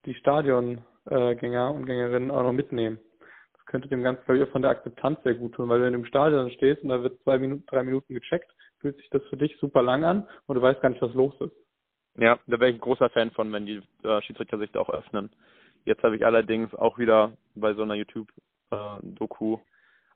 die 0.07 0.14
Stadiongänger 0.14 1.75
und 1.75 1.87
Gängerinnen 1.87 2.30
auch 2.30 2.42
noch 2.42 2.52
mitnehmen. 2.52 2.99
Könnte 3.71 3.87
dem 3.87 4.03
Ganzen, 4.03 4.25
glaube 4.25 4.39
ich, 4.39 4.49
auch 4.49 4.50
von 4.50 4.62
der 4.62 4.73
Akzeptanz 4.73 5.23
sehr 5.23 5.35
gut 5.35 5.55
tun, 5.55 5.69
weil 5.69 5.81
wenn 5.81 5.93
du 5.93 6.00
im 6.00 6.05
Stadion 6.05 6.50
stehst 6.50 6.83
und 6.83 6.89
da 6.89 7.05
wird 7.05 7.23
zwei 7.23 7.39
Minuten, 7.39 7.65
drei 7.67 7.85
Minuten 7.85 8.15
gecheckt, 8.15 8.53
fühlt 8.81 8.97
sich 8.97 9.09
das 9.11 9.23
für 9.31 9.37
dich 9.37 9.57
super 9.61 9.81
lang 9.81 10.03
an 10.03 10.29
und 10.47 10.57
du 10.57 10.62
weißt 10.62 10.81
gar 10.81 10.89
nicht, 10.89 11.00
was 11.00 11.15
los 11.15 11.35
ist. 11.41 11.55
Ja, 12.19 12.41
da 12.49 12.59
wäre 12.59 12.71
ich 12.71 12.77
ein 12.77 12.81
großer 12.81 13.11
Fan 13.11 13.31
von, 13.31 13.53
wenn 13.53 13.67
die 13.67 13.81
äh, 14.03 14.23
Schiedsrichter 14.23 14.59
sich 14.59 14.73
da 14.73 14.81
auch 14.81 14.91
öffnen. 14.91 15.31
Jetzt 15.85 16.03
habe 16.03 16.17
ich 16.17 16.27
allerdings 16.27 16.75
auch 16.75 16.99
wieder 16.99 17.33
bei 17.55 17.73
so 17.75 17.83
einer 17.83 17.95
YouTube-Doku 17.95 19.55
äh, 19.55 19.59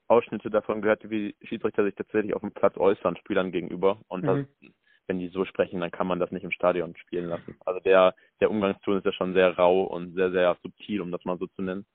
Ausschnitte 0.09 0.49
davon 0.49 0.81
gehört, 0.81 1.09
wie 1.09 1.33
Schiedsrichter 1.41 1.85
sich 1.85 1.95
tatsächlich 1.95 2.33
auf 2.33 2.41
dem 2.41 2.51
Platz 2.51 2.75
äußern, 2.75 3.15
Spielern 3.15 3.53
gegenüber. 3.53 4.01
Und 4.09 4.23
mhm. 4.23 4.27
das, 4.27 4.71
wenn 5.07 5.19
die 5.19 5.29
so 5.29 5.45
sprechen, 5.45 5.79
dann 5.79 5.91
kann 5.91 6.07
man 6.07 6.19
das 6.19 6.31
nicht 6.31 6.43
im 6.43 6.51
Stadion 6.51 6.93
spielen 6.97 7.29
lassen. 7.29 7.55
Also 7.65 7.79
der, 7.79 8.15
der 8.41 8.51
Umgangston 8.51 8.97
ist 8.97 9.05
ja 9.05 9.13
schon 9.13 9.33
sehr 9.33 9.57
rau 9.57 9.83
und 9.83 10.13
sehr, 10.13 10.31
sehr 10.31 10.57
subtil, 10.61 10.99
um 10.99 11.11
das 11.11 11.23
mal 11.23 11.37
so 11.37 11.47
zu 11.47 11.61
nennen. 11.61 11.85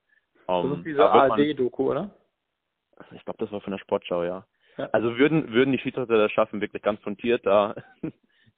Um, 0.50 0.71
das 0.71 0.78
ist 0.78 0.87
diese 0.87 1.09
ARD-Doku, 1.09 1.90
oder? 1.90 2.11
Ich 3.12 3.25
glaube, 3.25 3.38
das 3.38 3.52
war 3.52 3.61
von 3.61 3.71
der 3.71 3.78
Sportschau, 3.78 4.25
ja. 4.25 4.47
ja. 4.76 4.87
Also 4.92 5.16
würden, 5.16 5.52
würden 5.52 5.73
die 5.73 5.78
Schiedsrichter 5.78 6.19
das 6.19 6.33
schaffen, 6.33 6.61
wirklich 6.61 6.83
ganz 6.83 7.00
fundiert 7.00 7.47
da 7.47 7.75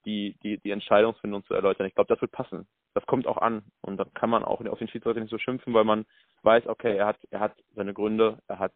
die, 0.05 0.37
die, 0.43 0.59
die 0.59 0.71
Entscheidungsfindung 0.71 1.45
zu 1.45 1.55
erläutern. 1.55 1.87
Ich 1.87 1.95
glaube, 1.95 2.13
das 2.13 2.21
wird 2.21 2.33
passen. 2.33 2.67
Das 2.95 3.07
kommt 3.07 3.27
auch 3.27 3.39
an. 3.39 3.63
Und 3.83 3.99
dann 3.99 4.13
kann 4.15 4.31
man 4.31 4.45
auch 4.45 4.61
auf 4.61 4.79
den 4.79 4.89
Schiedsrichter 4.89 5.21
nicht 5.21 5.31
so 5.31 5.39
schimpfen, 5.39 5.75
weil 5.75 5.85
man 5.85 6.07
weiß, 6.43 6.67
okay, 6.67 6.97
er 6.97 7.07
hat, 7.07 7.19
er 7.31 7.41
hat 7.41 7.55
seine 7.75 7.95
Gründe, 7.95 8.39
er 8.49 8.59
hat 8.59 8.73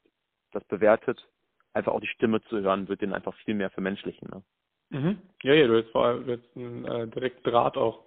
das 0.53 0.65
bewertet. 0.65 1.27
Einfach 1.73 1.93
auch 1.93 2.01
die 2.01 2.07
Stimme 2.07 2.43
zu 2.45 2.61
hören, 2.61 2.89
wird 2.89 3.03
den 3.03 3.13
einfach 3.13 3.35
viel 3.45 3.55
mehr 3.55 3.71
vermenschlichen. 3.71 4.29
Ne? 4.31 4.43
Mhm. 4.91 5.19
Ja, 5.43 5.55
ja, 5.55 5.67
du 5.67 5.83
hast 5.83 5.91
vor 5.91 6.05
allem 6.07 6.29
jetzt 6.29 6.57
einen 6.57 6.85
äh, 6.85 7.09
direkten 7.09 7.51
Draht 7.51 7.77
auch. 7.77 8.05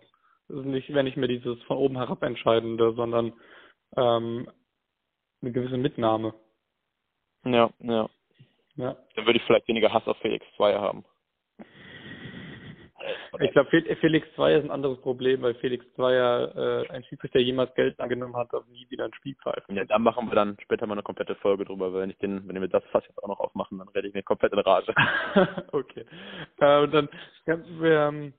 Das 0.48 0.60
ist 0.60 0.66
nicht, 0.66 0.94
wenn 0.94 1.06
nicht 1.06 1.18
mehr 1.18 1.28
dieses 1.28 1.62
von 1.64 1.78
oben 1.78 1.98
herab 1.98 2.24
entscheidende, 2.24 2.94
sondern 2.94 3.34
ähm, 3.96 4.50
eine 5.42 5.52
gewisse 5.52 5.78
Mitnahme. 5.78 6.34
Ja, 7.46 7.70
ja. 7.80 8.10
Ja. 8.76 8.96
Dann 9.16 9.26
würde 9.26 9.40
ich 9.40 9.44
vielleicht 9.46 9.68
weniger 9.68 9.92
Hass 9.92 10.08
auf 10.08 10.18
Felix 10.18 10.46
2 10.56 10.76
haben. 10.76 11.04
Ich 13.40 13.52
glaube, 13.52 13.70
Felix 13.70 14.28
Zweier 14.36 14.60
ist 14.60 14.66
ein 14.66 14.72
anderes 14.72 15.00
Problem, 15.02 15.42
weil 15.42 15.56
Felix 15.56 15.86
Zweier 15.96 16.56
äh, 16.56 16.90
ein 16.90 17.04
Schiedsrichter 17.04 17.40
jemals 17.40 17.74
Geld 17.76 18.00
angenommen 18.00 18.36
hat, 18.36 18.54
aber 18.54 18.66
nie 18.68 18.86
wieder 18.90 19.06
ein 19.06 19.14
Spiel 19.14 19.36
pfeift. 19.36 19.70
Ja, 19.70 19.86
da 19.86 20.00
machen 20.00 20.30
wir 20.30 20.36
dann 20.36 20.58
später 20.62 20.86
mal 20.88 20.94
eine 20.94 21.04
komplette 21.04 21.36
Folge 21.36 21.66
drüber, 21.66 21.94
weil 21.94 22.02
wenn 22.02 22.10
ich 22.10 22.18
den, 22.18 22.48
wenn 22.48 22.60
wir 22.60 22.68
das 22.68 22.84
Fass 22.92 23.04
jetzt 23.08 23.22
auch 23.24 23.28
noch 23.28 23.40
aufmachen, 23.40 23.78
dann 23.78 23.94
werde 23.94 24.08
ich 24.08 24.14
mir 24.14 24.24
komplett 24.24 24.54
in 24.54 24.60
Rage. 24.60 24.94
okay. 25.72 26.06
Äh, 26.60 26.82
und 26.82 26.94
dann, 26.94 27.10
ja, 27.46 27.58
wir, 27.80 28.00
ähm, 28.08 28.34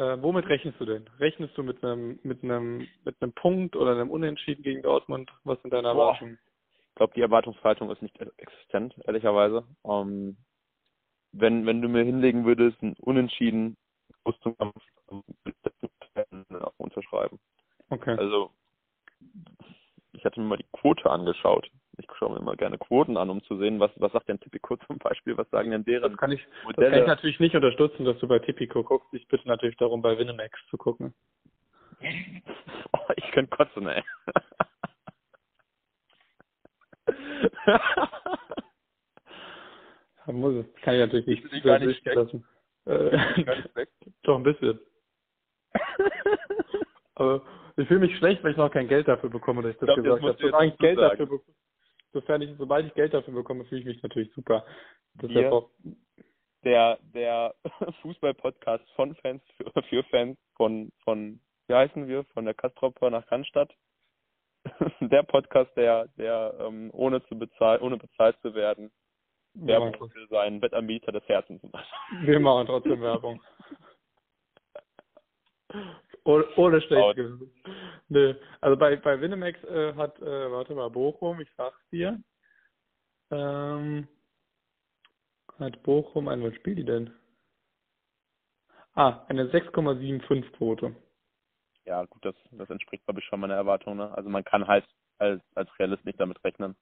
äh, 0.00 0.22
womit 0.22 0.48
rechnest 0.48 0.80
du 0.80 0.86
denn? 0.86 1.06
Rechnest 1.18 1.56
du 1.58 1.62
mit 1.62 1.84
einem, 1.84 2.18
mit 2.22 2.42
einem, 2.42 2.88
mit 3.04 3.20
einem 3.20 3.32
Punkt 3.32 3.76
oder 3.76 3.92
einem 3.92 4.10
Unentschieden 4.10 4.62
gegen 4.62 4.82
Dortmund? 4.82 5.30
Was 5.44 5.60
sind 5.60 5.72
deine 5.72 5.88
Erwartungen? 5.88 6.38
Ich 6.88 6.94
glaube, 6.94 7.12
die 7.14 7.20
Erwartungshaltung 7.20 7.90
ist 7.90 8.02
nicht 8.02 8.18
existent, 8.38 8.94
ehrlicherweise. 9.04 9.64
Ähm, 9.84 10.36
wenn, 11.32 11.66
wenn 11.66 11.82
du 11.82 11.88
mir 11.88 12.02
hinlegen 12.02 12.44
würdest, 12.44 12.82
ein 12.82 12.94
Unentschieden 13.00 13.76
Rüstungskampf 14.26 14.74
unterschreiben. 16.78 17.38
Okay. 17.90 18.16
Also 18.18 18.50
ich 20.12 20.24
hatte 20.24 20.40
mir 20.40 20.46
mal 20.46 20.56
die 20.56 20.66
Quote 20.72 21.08
angeschaut. 21.10 21.70
Ich 22.00 22.06
schaue 22.18 22.32
mir 22.32 22.38
immer 22.38 22.56
gerne 22.56 22.78
Quoten 22.78 23.16
an, 23.16 23.30
um 23.30 23.42
zu 23.44 23.56
sehen, 23.58 23.78
was, 23.80 23.90
was 23.96 24.12
sagt 24.12 24.28
denn 24.28 24.40
Tipico 24.40 24.76
zum 24.86 24.98
Beispiel, 24.98 25.36
was 25.36 25.48
sagen 25.50 25.70
denn 25.70 25.84
deren 25.84 26.12
das 26.12 26.18
kann 26.18 26.32
ich, 26.32 26.44
Modelle. 26.64 26.90
Das 26.90 26.94
kann 26.94 27.02
ich 27.02 27.08
natürlich 27.08 27.40
nicht 27.40 27.54
unterstützen, 27.54 28.04
dass 28.04 28.18
du 28.18 28.28
bei 28.28 28.38
Tipico 28.38 28.82
guckst. 28.82 29.12
Ich 29.12 29.28
bitte 29.28 29.46
natürlich 29.46 29.76
darum, 29.76 30.02
bei 30.02 30.18
Winamax 30.18 30.58
zu 30.68 30.76
gucken. 30.76 31.14
oh, 32.92 33.12
ich 33.16 33.30
könnte 33.32 33.56
kotzen, 33.56 33.86
ey. 33.88 34.02
muss 40.32 40.54
es. 40.54 40.82
Kann 40.82 40.94
ich 40.94 41.00
natürlich 41.00 41.26
nicht, 41.26 41.44
ich 41.52 41.62
gar 41.62 41.78
nicht 41.78 42.04
lassen. 42.04 42.44
Äh, 42.86 43.18
doch 44.22 44.36
ein 44.36 44.42
bisschen. 44.42 44.80
Aber 47.14 47.42
ich 47.76 47.86
fühle 47.88 48.00
mich 48.00 48.16
schlecht, 48.16 48.42
weil 48.42 48.52
ich 48.52 48.56
noch 48.56 48.70
kein 48.70 48.88
Geld 48.88 49.06
dafür 49.08 49.30
bekomme, 49.30 49.62
dass 49.62 49.72
ich 49.72 49.78
das 49.78 49.90
ich 49.90 50.02
glaub, 50.02 50.20
gesagt 50.20 50.22
habe. 50.22 50.38
Solange 50.40 50.72
ich 50.72 50.78
Geld 50.78 50.98
dafür 50.98 51.26
bekomme, 51.26 51.56
sofern 52.12 52.42
ich, 52.42 52.50
sobald 52.58 52.86
ich 52.86 52.94
Geld 52.94 53.14
dafür 53.14 53.34
bekomme, 53.34 53.64
fühle 53.64 53.80
ich 53.80 53.86
mich 53.86 54.02
natürlich 54.02 54.32
super. 54.34 54.64
Hier, 55.20 55.64
der, 56.64 56.98
der 57.14 57.54
Fußball-Podcast 58.02 58.84
von 58.94 59.14
Fans 59.16 59.42
für, 59.56 59.82
für 59.82 60.04
Fans 60.04 60.38
von, 60.56 60.92
von, 61.04 61.40
wie 61.68 61.74
heißen 61.74 62.06
wir, 62.08 62.24
von 62.34 62.44
der 62.44 62.54
Kastropper 62.54 63.10
nach 63.10 63.26
Cannstatt. 63.26 63.72
der 65.00 65.22
Podcast, 65.22 65.74
der, 65.76 66.08
der 66.18 66.54
ähm, 66.60 66.90
ohne 66.92 67.24
zu 67.26 67.38
bezahlen, 67.38 67.80
ohne 67.80 67.96
bezahlt 67.96 68.38
zu 68.42 68.54
werden, 68.54 68.90
Werbung 69.54 69.94
für 69.94 70.26
seinen 70.28 70.60
Wettanbieter 70.60 71.12
des 71.12 71.26
Herzens 71.28 71.62
macht. 71.72 71.90
Wir 72.22 72.38
machen 72.38 72.66
trotzdem 72.66 73.00
Werbung. 73.00 73.42
ohne, 76.24 76.44
ohne 76.56 76.80
schlecht 76.82 77.20
Nee. 78.08 78.34
Also 78.60 78.76
bei, 78.76 78.96
bei 78.96 79.20
Winamax 79.20 79.62
äh, 79.64 79.94
hat, 79.94 80.20
äh, 80.20 80.50
warte 80.50 80.74
mal, 80.74 80.90
Bochum, 80.90 81.40
ich 81.40 81.48
sag's 81.56 81.78
dir. 81.90 82.20
Ähm, 83.30 84.08
hat 85.58 85.82
Bochum, 85.82 86.28
ein, 86.28 86.42
was 86.42 86.54
spielt 86.54 86.78
die 86.78 86.84
denn? 86.84 87.12
Ah, 88.94 89.24
eine 89.28 89.44
6,75 89.44 90.50
Quote. 90.52 90.96
Ja, 91.84 92.04
gut, 92.04 92.24
das, 92.24 92.34
das 92.50 92.68
entspricht, 92.70 93.04
glaube 93.04 93.20
ich, 93.20 93.26
schon 93.26 93.40
meiner 93.40 93.54
Erwartung. 93.54 93.96
Ne? 93.96 94.12
Also 94.16 94.28
man 94.28 94.44
kann 94.44 94.66
halt 94.66 94.84
als, 95.18 95.42
als 95.54 95.70
Realist 95.78 96.04
nicht 96.04 96.18
damit 96.20 96.42
rechnen. 96.44 96.76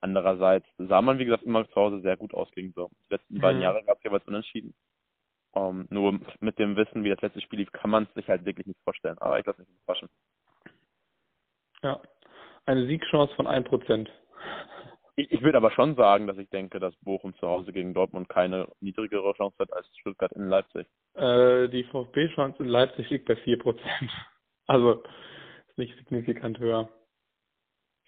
Andererseits 0.00 0.66
sah 0.78 1.00
man, 1.00 1.18
wie 1.18 1.24
gesagt, 1.24 1.44
immer 1.44 1.68
zu 1.68 1.76
Hause 1.76 2.00
sehr 2.00 2.16
gut 2.16 2.34
aus 2.34 2.50
gegen 2.52 2.72
so. 2.72 2.90
Die 3.08 3.14
letzten 3.14 3.34
mhm. 3.34 3.40
beiden 3.40 3.62
Jahre 3.62 3.82
gab 3.84 3.98
es 3.98 4.04
ja 4.04 4.12
was 4.12 4.26
unentschieden. 4.26 4.74
Um, 5.56 5.80
ähm, 5.80 5.86
nur 5.88 6.20
mit 6.40 6.58
dem 6.58 6.76
Wissen, 6.76 7.02
wie 7.02 7.08
das 7.08 7.22
letzte 7.22 7.40
Spiel 7.40 7.60
lief, 7.60 7.72
kann 7.72 7.88
man 7.88 8.04
es 8.04 8.12
sich 8.12 8.28
halt 8.28 8.44
wirklich 8.44 8.66
nicht 8.66 8.80
vorstellen. 8.84 9.16
Aber 9.18 9.38
ich 9.40 9.46
lasse 9.46 9.60
mich 9.60 9.68
nicht 9.70 9.82
überraschen. 9.82 10.10
Ja, 11.82 11.98
eine 12.66 12.86
Siegchance 12.86 13.34
von 13.34 13.46
1%. 13.46 14.06
Ich, 15.14 15.32
ich 15.32 15.40
würde 15.40 15.56
aber 15.56 15.70
schon 15.70 15.96
sagen, 15.96 16.26
dass 16.26 16.36
ich 16.36 16.50
denke, 16.50 16.78
dass 16.78 16.94
Bochum 16.96 17.34
zu 17.36 17.48
Hause 17.48 17.72
gegen 17.72 17.94
Dortmund 17.94 18.28
keine 18.28 18.68
niedrigere 18.80 19.32
Chance 19.32 19.56
hat 19.58 19.72
als 19.72 19.88
Stuttgart 19.96 20.30
in 20.32 20.46
Leipzig. 20.48 20.86
Äh, 21.14 21.68
die 21.68 21.84
VfB-Chance 21.84 22.62
in 22.62 22.68
Leipzig 22.68 23.08
liegt 23.08 23.26
bei 23.26 23.34
4%. 23.34 23.78
Also 24.68 25.04
ist 25.68 25.78
nicht 25.78 25.96
signifikant 25.96 26.58
höher. 26.58 26.88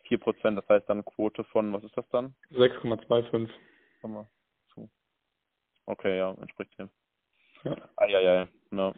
4 0.08 0.18
Prozent, 0.18 0.58
das 0.58 0.68
heißt 0.68 0.88
dann 0.90 1.04
Quote 1.04 1.44
von, 1.44 1.72
was 1.72 1.84
ist 1.84 1.96
das 1.96 2.08
dann? 2.10 2.34
6,25. 2.50 3.48
Okay, 5.86 6.18
ja, 6.18 6.32
entspricht 6.32 6.76
dem. 6.80 6.90
Ja. 7.64 7.76
Eieiei, 7.96 8.48
ja. 8.72 8.94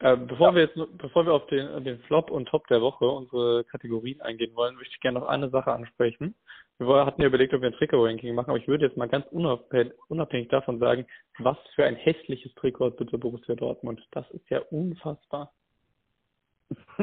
Äh, 0.00 0.16
bevor 0.16 0.48
Ja. 0.48 0.54
wir 0.54 0.62
jetzt, 0.62 0.98
bevor 0.98 1.26
wir 1.26 1.34
auf 1.34 1.46
den, 1.48 1.84
den 1.84 1.98
Flop 2.00 2.30
und 2.30 2.46
Top 2.48 2.66
der 2.68 2.80
Woche, 2.80 3.06
unsere 3.06 3.64
Kategorien 3.64 4.20
eingehen 4.22 4.54
wollen, 4.56 4.74
möchte 4.76 4.94
ich 4.94 5.00
gerne 5.00 5.20
noch 5.20 5.28
eine 5.28 5.50
Sache 5.50 5.72
ansprechen. 5.72 6.34
Wir 6.78 7.04
hatten 7.04 7.20
ja 7.20 7.28
überlegt, 7.28 7.52
ob 7.52 7.60
wir 7.60 7.68
ein 7.68 7.74
Trikot-Ranking 7.74 8.34
machen, 8.34 8.48
aber 8.48 8.58
ich 8.58 8.66
würde 8.66 8.86
jetzt 8.86 8.96
mal 8.96 9.08
ganz 9.08 9.26
unabhängig, 9.30 9.92
unabhängig 10.08 10.48
davon 10.48 10.78
sagen, 10.78 11.06
was 11.38 11.58
für 11.74 11.84
ein 11.84 11.96
hässliches 11.96 12.54
Trikot 12.54 12.86
hat 12.86 12.96
bitte 12.96 13.18
Borussia 13.18 13.54
Dortmund. 13.54 14.02
Das 14.12 14.28
ist 14.30 14.48
ja 14.48 14.60
unfassbar. 14.70 15.52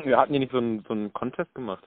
Wir 0.03 0.17
hatten 0.17 0.33
hier 0.33 0.39
nicht 0.39 0.51
so 0.51 0.57
einen, 0.57 0.83
so 0.87 0.93
einen 0.93 1.13
Contest 1.13 1.53
gemacht. 1.53 1.83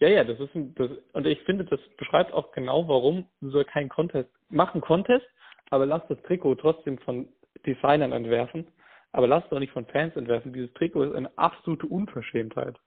Ja, 0.00 0.08
ja, 0.08 0.24
das 0.24 0.38
ist 0.38 0.54
ein, 0.54 0.74
das, 0.74 0.90
und 1.14 1.26
ich 1.26 1.40
finde, 1.44 1.64
das 1.64 1.80
beschreibt 1.96 2.34
auch 2.34 2.52
genau, 2.52 2.86
warum 2.86 3.26
soll 3.40 3.64
kein 3.64 3.88
Contest. 3.88 4.28
Mach 4.50 4.74
einen 4.74 4.82
Contest, 4.82 5.26
aber 5.70 5.86
lass 5.86 6.06
das 6.08 6.20
Trikot 6.24 6.56
trotzdem 6.56 6.98
von 6.98 7.26
Designern 7.64 8.12
entwerfen, 8.12 8.66
aber 9.12 9.26
lass 9.26 9.44
es 9.44 9.50
doch 9.50 9.58
nicht 9.58 9.72
von 9.72 9.86
Fans 9.86 10.16
entwerfen. 10.16 10.52
Dieses 10.52 10.72
Trikot 10.74 11.04
ist 11.04 11.14
eine 11.14 11.36
absolute 11.36 11.86
Unverschämtheit. 11.86 12.78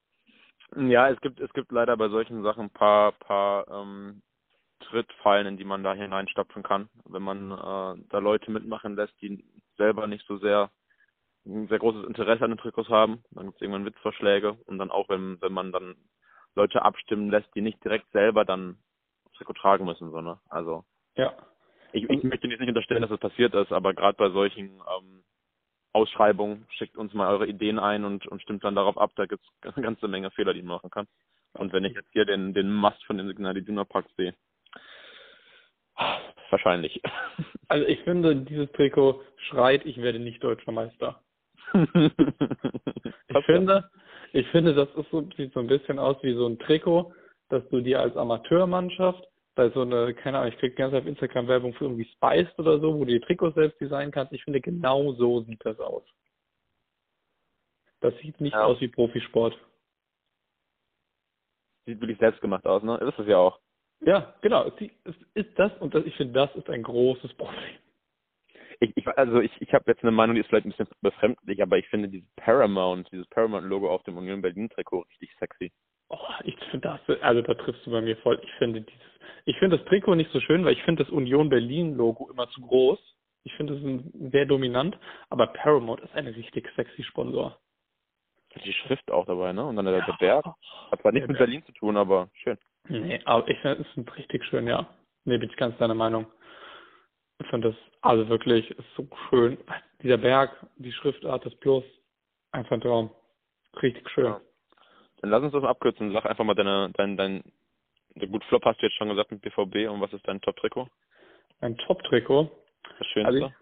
Ja, 0.76 1.10
es 1.10 1.20
gibt, 1.22 1.40
es 1.40 1.52
gibt 1.54 1.72
leider 1.72 1.98
bei 1.98 2.10
solchen 2.10 2.44
Sachen 2.44 2.66
ein 2.66 2.70
paar, 2.70 3.14
paar 3.14 3.68
ähm, 3.70 4.22
Trittfallen, 4.82 5.48
in 5.48 5.58
die 5.58 5.64
man 5.64 5.84
da 5.84 5.94
hineinstapfen 5.94 6.64
kann, 6.64 6.90
wenn 7.06 7.24
man 7.24 7.52
äh, 7.52 8.04
da 8.10 8.20
Leute 8.20 8.52
mitmachen 8.52 8.96
lässt, 8.96 9.20
die 9.22 9.44
selber 9.78 10.08
nicht 10.08 10.26
so 10.28 10.38
sehr 10.38 10.70
ein 11.46 11.68
sehr 11.68 11.80
großes 11.80 12.06
Interesse 12.06 12.44
an 12.44 12.52
den 12.52 12.58
Trikots 12.58 12.90
haben. 12.90 13.24
Dann 13.32 13.48
gibt 13.48 13.58
es 13.58 13.62
irgendwann 13.62 13.86
Witzvorschläge 13.86 14.58
und 14.66 14.78
dann 14.78 14.92
auch, 14.92 15.10
wenn, 15.10 15.42
wenn 15.42 15.54
man 15.54 15.72
dann 15.72 15.96
Leute 16.56 16.82
abstimmen 16.84 17.30
lässt, 17.30 17.54
die 17.56 17.62
nicht 17.62 17.84
direkt 17.84 18.12
selber 18.12 18.46
dann 18.46 18.78
das 19.26 19.34
Trikot 19.34 19.54
tragen 19.54 19.86
müssen, 19.86 20.12
so, 20.12 20.22
ne? 20.22 20.40
Also 20.50 20.84
Ja. 21.16 21.34
Ich, 21.92 22.10
ich 22.10 22.24
möchte 22.24 22.48
jetzt 22.48 22.60
nicht 22.60 22.70
unterstellen, 22.70 23.02
dass 23.02 23.10
das 23.10 23.20
passiert 23.20 23.54
ist, 23.54 23.72
aber 23.72 23.94
gerade 23.94 24.18
bei 24.18 24.30
solchen 24.30 24.66
ähm, 24.68 25.24
Ausschreibungen 25.94 26.66
schickt 26.70 26.98
uns 26.98 27.14
mal 27.14 27.30
eure 27.30 27.48
Ideen 27.48 27.80
ein 27.80 28.06
und, 28.06 28.28
und 28.28 28.42
stimmt 28.42 28.64
dann 28.64 28.76
darauf 28.76 28.98
ab. 28.98 29.12
Da 29.16 29.26
gibt 29.26 29.44
es 29.62 29.74
eine 29.76 29.84
ganze 29.84 30.08
Menge 30.08 30.32
Fehler, 30.32 30.54
die 30.54 30.62
man 30.62 30.78
machen 30.78 30.90
kann. 30.90 31.08
Und 31.54 31.74
wenn 31.74 31.84
ich 31.84 31.96
jetzt 31.96 32.12
hier 32.12 32.26
den, 32.26 32.54
den 32.54 32.72
Mast 32.72 33.04
von 33.06 33.18
den 33.18 33.28
Signal 33.28 33.58
Iduna 33.58 33.84
Park 33.84 34.06
sehe, 34.18 34.34
wahrscheinlich. 36.50 37.02
Also 37.72 37.86
ich 37.86 38.00
finde, 38.00 38.36
dieses 38.36 38.72
Trikot 38.72 39.22
schreit, 39.36 39.86
ich 39.86 39.98
werde 40.02 40.18
nicht 40.18 40.44
deutscher 40.44 40.72
Meister. 40.72 41.22
Ich 43.32 43.46
finde, 43.46 43.90
ich 44.34 44.48
finde, 44.48 44.74
das 44.74 44.90
ist 44.96 45.10
so, 45.12 45.28
sieht 45.38 45.54
so 45.54 45.60
ein 45.60 45.68
bisschen 45.68 46.00
aus 46.00 46.18
wie 46.24 46.34
so 46.34 46.48
ein 46.48 46.58
Trikot, 46.58 47.14
dass 47.50 47.68
du 47.70 47.82
dir 47.82 48.00
als 48.00 48.18
Amateurmannschaft 48.18 49.24
bei 49.60 49.70
so 49.72 49.82
eine, 49.82 50.14
keine 50.14 50.38
Ahnung, 50.38 50.54
ich 50.54 50.58
krieg 50.58 50.78
ganz 50.78 50.94
auf 50.94 51.06
Instagram 51.06 51.50
Werbung 51.50 51.74
für 51.74 51.84
irgendwie 51.84 52.06
Spiced 52.06 52.58
oder 52.60 52.80
so, 52.80 52.94
wo 52.94 53.00
du 53.00 53.12
die 53.12 53.20
Trikots 53.20 53.56
selbst 53.56 53.82
designen 53.82 54.10
kannst. 54.10 54.32
Ich 54.32 54.42
finde, 54.46 54.62
genau 54.62 55.12
so 55.12 55.42
sieht 55.42 55.60
das 55.66 55.78
aus. 55.82 56.04
Das 58.00 58.18
sieht 58.20 58.40
nicht 58.40 58.54
Ja. 58.54 58.64
aus 58.64 58.80
wie 58.80 58.88
Profisport. 58.88 59.60
Sieht 61.86 62.00
wirklich 62.00 62.20
selbst 62.20 62.40
gemacht 62.40 62.66
aus, 62.66 62.84
ne? 62.84 62.96
Ist 63.00 63.20
es 63.20 63.28
ja 63.28 63.36
auch. 63.38 63.60
Ja, 64.00 64.34
genau. 64.42 64.72
Es 65.04 65.16
ist 65.34 65.60
das 65.60 65.74
und 65.82 65.94
das, 65.94 66.06
ich 66.06 66.16
finde, 66.16 66.36
das 66.36 66.56
ist 66.56 66.70
ein 66.70 66.84
großes 66.84 67.34
Problem. 67.34 67.76
Ich, 68.80 68.96
ich 68.96 69.08
also 69.10 69.42
ich, 69.42 69.52
ich 69.62 69.74
habe 69.74 69.92
jetzt 69.92 70.04
eine 70.04 70.12
Meinung, 70.12 70.36
die 70.36 70.40
ist 70.40 70.48
vielleicht 70.48 70.68
ein 70.68 70.70
bisschen 70.72 70.88
befremdlich, 71.02 71.62
aber 71.62 71.78
ich 71.78 71.90
finde 71.90 72.08
dieses 72.08 72.30
Paramount, 72.38 73.12
dieses 73.12 73.28
Paramount-Logo 73.28 73.90
auf 73.90 74.04
dem 74.04 74.16
Union 74.16 74.42
Berlin-Trikot 74.42 75.02
richtig 75.10 75.36
sexy. 75.38 75.74
Oh, 76.10 76.18
ich 76.44 76.58
finde 76.72 76.90
das, 77.08 77.22
also 77.22 77.42
da 77.42 77.54
triffst 77.54 77.86
du 77.86 77.92
bei 77.92 78.02
mir 78.02 78.18
voll. 78.18 78.40
Ich 78.44 78.52
finde 78.54 78.82
dieses, 78.82 79.02
ich 79.46 79.58
finde 79.58 79.78
das 79.78 79.86
Trikot 79.88 80.16
nicht 80.16 80.32
so 80.32 80.40
schön, 80.40 80.66
weil 80.66 80.74
ich 80.74 80.84
finde 80.84 81.04
das 81.04 81.12
Union 81.12 81.50
Berlin 81.50 81.96
Logo 81.96 82.30
immer 82.32 82.50
zu 82.50 82.62
groß. 82.62 83.00
Ich 83.44 83.54
finde 83.54 83.76
es 83.76 84.32
sehr 84.32 84.46
dominant, 84.46 84.98
aber 85.30 85.48
Paramount 85.48 86.02
ist 86.02 86.14
ein 86.16 86.28
richtig 86.28 86.70
sexy 86.76 87.04
Sponsor. 87.04 87.58
Die 88.64 88.74
Schrift 88.74 89.10
auch 89.12 89.26
dabei, 89.26 89.54
ne? 89.54 89.64
Und 89.66 89.76
dann 89.76 89.86
der, 89.86 90.02
der 90.02 90.18
Berg. 90.20 90.46
Hat 90.92 91.02
zwar 91.02 91.12
nichts 91.12 91.28
mit. 91.28 91.38
Berlin 91.38 91.64
zu 91.66 91.72
tun, 91.74 91.96
aber 91.96 92.30
schön. 92.34 92.58
Nee, 92.88 93.22
aber 93.26 93.48
ich 93.48 93.60
finde 93.60 93.86
es 93.96 94.18
richtig 94.18 94.44
schön, 94.46 94.68
ja. 94.68 94.88
Nee, 95.26 95.38
bin 95.38 95.50
ich 95.50 95.56
ganz 95.56 95.78
deiner 95.78 95.94
Meinung. 95.94 96.26
Ich 97.40 97.48
finde 97.48 97.70
das, 97.70 97.78
also 98.02 98.28
wirklich, 98.28 98.70
ist 98.72 98.96
so 98.98 99.08
schön. 99.30 99.58
Dieser 100.02 100.18
Berg, 100.18 100.52
die 100.78 100.92
Schriftart, 100.92 101.46
das 101.46 101.56
Plus, 101.56 101.84
einfach 102.52 102.72
ein 102.72 102.82
Traum. 102.82 103.12
Richtig 103.82 104.10
schön. 104.10 104.26
Ja. 104.26 104.42
Dann 105.22 105.30
lass 105.32 105.44
uns 105.44 105.52
das 105.54 105.62
mal 105.62 105.70
abkürzen. 105.70 106.14
Sag 106.14 106.26
einfach 106.26 106.44
mal 106.44 106.56
deine, 106.56 106.92
dein, 106.96 107.18
dein, 107.18 107.44
gut 108.32 108.44
Flop 108.46 108.66
hast 108.66 108.82
du 108.82 108.86
jetzt 108.86 108.96
schon 108.96 109.10
gesagt 109.10 109.32
mit 109.32 109.42
BVB 109.42 109.90
und 109.90 110.02
was 110.02 110.14
ist 110.14 110.28
dein 110.28 110.42
Top-Trikot? 110.42 110.88
Ein 111.62 111.78
Top-Trikot. 111.78 112.50
Das 112.98 113.08
Schönste? 113.08 113.46
Also 113.46 113.54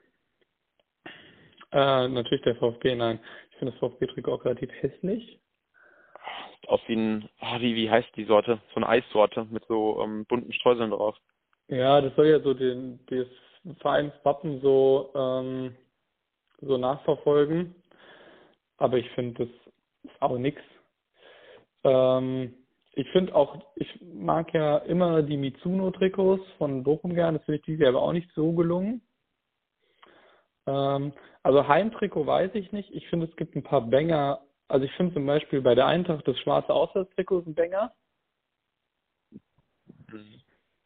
Äh, 1.71 2.07
natürlich 2.09 2.43
der 2.43 2.55
VfB, 2.55 2.95
nein. 2.95 3.19
Ich 3.51 3.57
finde 3.57 3.73
das 3.73 3.79
VfB-Trikot 3.79 4.33
auch 4.33 4.45
relativ 4.45 4.71
hässlich. 4.81 5.39
Aus 6.67 6.81
wie 6.87 6.95
ein, 6.95 7.29
ah, 7.39 7.59
wie, 7.59 7.75
wie 7.75 7.89
heißt 7.89 8.09
die 8.15 8.25
Sorte? 8.25 8.61
So 8.73 8.75
eine 8.77 8.89
Eissorte 8.89 9.45
mit 9.45 9.65
so 9.67 10.01
ähm, 10.03 10.25
bunten 10.25 10.53
Streuseln 10.53 10.91
drauf. 10.91 11.17
Ja, 11.69 12.01
das 12.01 12.15
soll 12.15 12.27
ja 12.27 12.39
so 12.39 12.53
den, 12.53 12.99
das 13.07 13.27
Vereinswappen 13.79 14.61
so, 14.61 15.11
ähm, 15.15 15.75
so 16.61 16.77
nachverfolgen. 16.77 17.75
Aber 18.77 18.97
ich 18.97 19.09
finde, 19.11 19.45
das 19.45 20.11
ist 20.11 20.21
auch 20.21 20.37
nix. 20.37 20.61
Ähm, 21.83 22.53
ich 22.93 23.07
finde 23.11 23.35
auch, 23.35 23.63
ich 23.75 24.01
mag 24.01 24.53
ja 24.53 24.77
immer 24.79 25.21
die 25.21 25.37
Mitsuno-Trikots 25.37 26.43
von 26.57 26.83
Bochum 26.83 27.13
gerne. 27.13 27.37
Das 27.37 27.45
finde 27.45 27.59
ich 27.59 27.65
dieses 27.65 27.87
aber 27.87 28.01
auch 28.01 28.13
nicht 28.13 28.29
so 28.33 28.53
gelungen. 28.53 29.01
Ähm, 30.65 31.13
also 31.43 31.67
Heimtrikot 31.67 32.25
weiß 32.25 32.51
ich 32.55 32.71
nicht. 32.71 32.91
Ich 32.91 33.07
finde, 33.09 33.27
es 33.27 33.35
gibt 33.35 33.55
ein 33.55 33.63
paar 33.63 33.81
Banger. 33.81 34.41
Also 34.67 34.85
ich 34.85 34.91
finde 34.93 35.13
zum 35.13 35.25
Beispiel 35.25 35.61
bei 35.61 35.75
der 35.75 35.85
Eintracht 35.85 36.27
das 36.27 36.37
schwarze 36.39 36.73
Auswärtstrikot 36.73 37.39
ist 37.39 37.47
ein 37.47 37.55
Banger. 37.55 37.93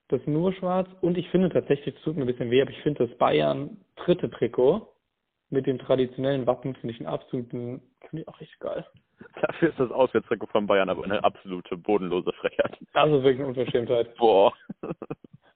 Das 0.10 0.20
ist 0.20 0.28
nur 0.28 0.52
schwarz. 0.54 0.90
Und 1.00 1.18
ich 1.18 1.30
finde 1.30 1.50
tatsächlich, 1.50 1.96
es 1.96 2.02
tut 2.02 2.18
mir 2.18 2.24
ein 2.24 2.28
bisschen 2.28 2.52
weh, 2.52 2.62
aber 2.62 2.72
ich 2.72 2.82
finde 2.82 3.08
das 3.08 3.18
Bayern 3.18 3.78
dritte 3.96 4.30
Trikot 4.30 4.88
mit 5.50 5.66
dem 5.66 5.80
traditionellen 5.80 6.46
Wappen 6.46 6.76
finde 6.76 6.94
ich 6.94 7.00
einen 7.00 7.08
absoluten, 7.08 7.82
finde 8.10 8.24
ich 8.24 8.28
auch 8.28 8.40
richtig 8.40 8.60
geil. 8.60 8.86
Dafür 9.42 9.70
ist 9.70 9.80
das 9.80 9.92
Auswärtstrikot 9.92 10.48
von 10.48 10.68
Bayern 10.68 10.90
aber 10.90 11.04
eine 11.04 11.24
absolute 11.24 11.78
bodenlose 11.78 12.32
Frechheit. 12.34 12.78
Also 12.94 13.24
wirklich 13.24 13.40
eine 13.40 13.48
Unverschämtheit. 13.48 14.16
Boah. 14.16 14.54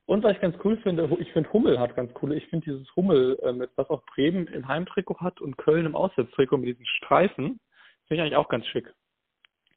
Und 0.07 0.23
was 0.23 0.33
ich 0.33 0.41
ganz 0.41 0.55
cool 0.63 0.77
finde, 0.77 1.09
ich 1.19 1.31
finde 1.31 1.51
Hummel 1.51 1.79
hat 1.79 1.95
ganz 1.95 2.13
coole, 2.13 2.35
ich 2.35 2.45
finde 2.47 2.65
dieses 2.65 2.95
Hummel, 2.95 3.39
äh, 3.41 3.53
mit 3.53 3.71
was 3.75 3.89
auch 3.89 4.03
Bremen 4.13 4.45
im 4.47 4.67
Heimtrikot 4.67 5.19
hat 5.19 5.41
und 5.41 5.57
Köln 5.57 5.87
im 5.87 5.95
Auswärtstrikot 5.95 6.57
mit 6.57 6.69
diesen 6.69 6.85
Streifen, 6.85 7.59
finde 8.07 8.15
ich 8.15 8.21
eigentlich 8.21 8.35
auch 8.35 8.49
ganz 8.49 8.67
schick. 8.67 8.93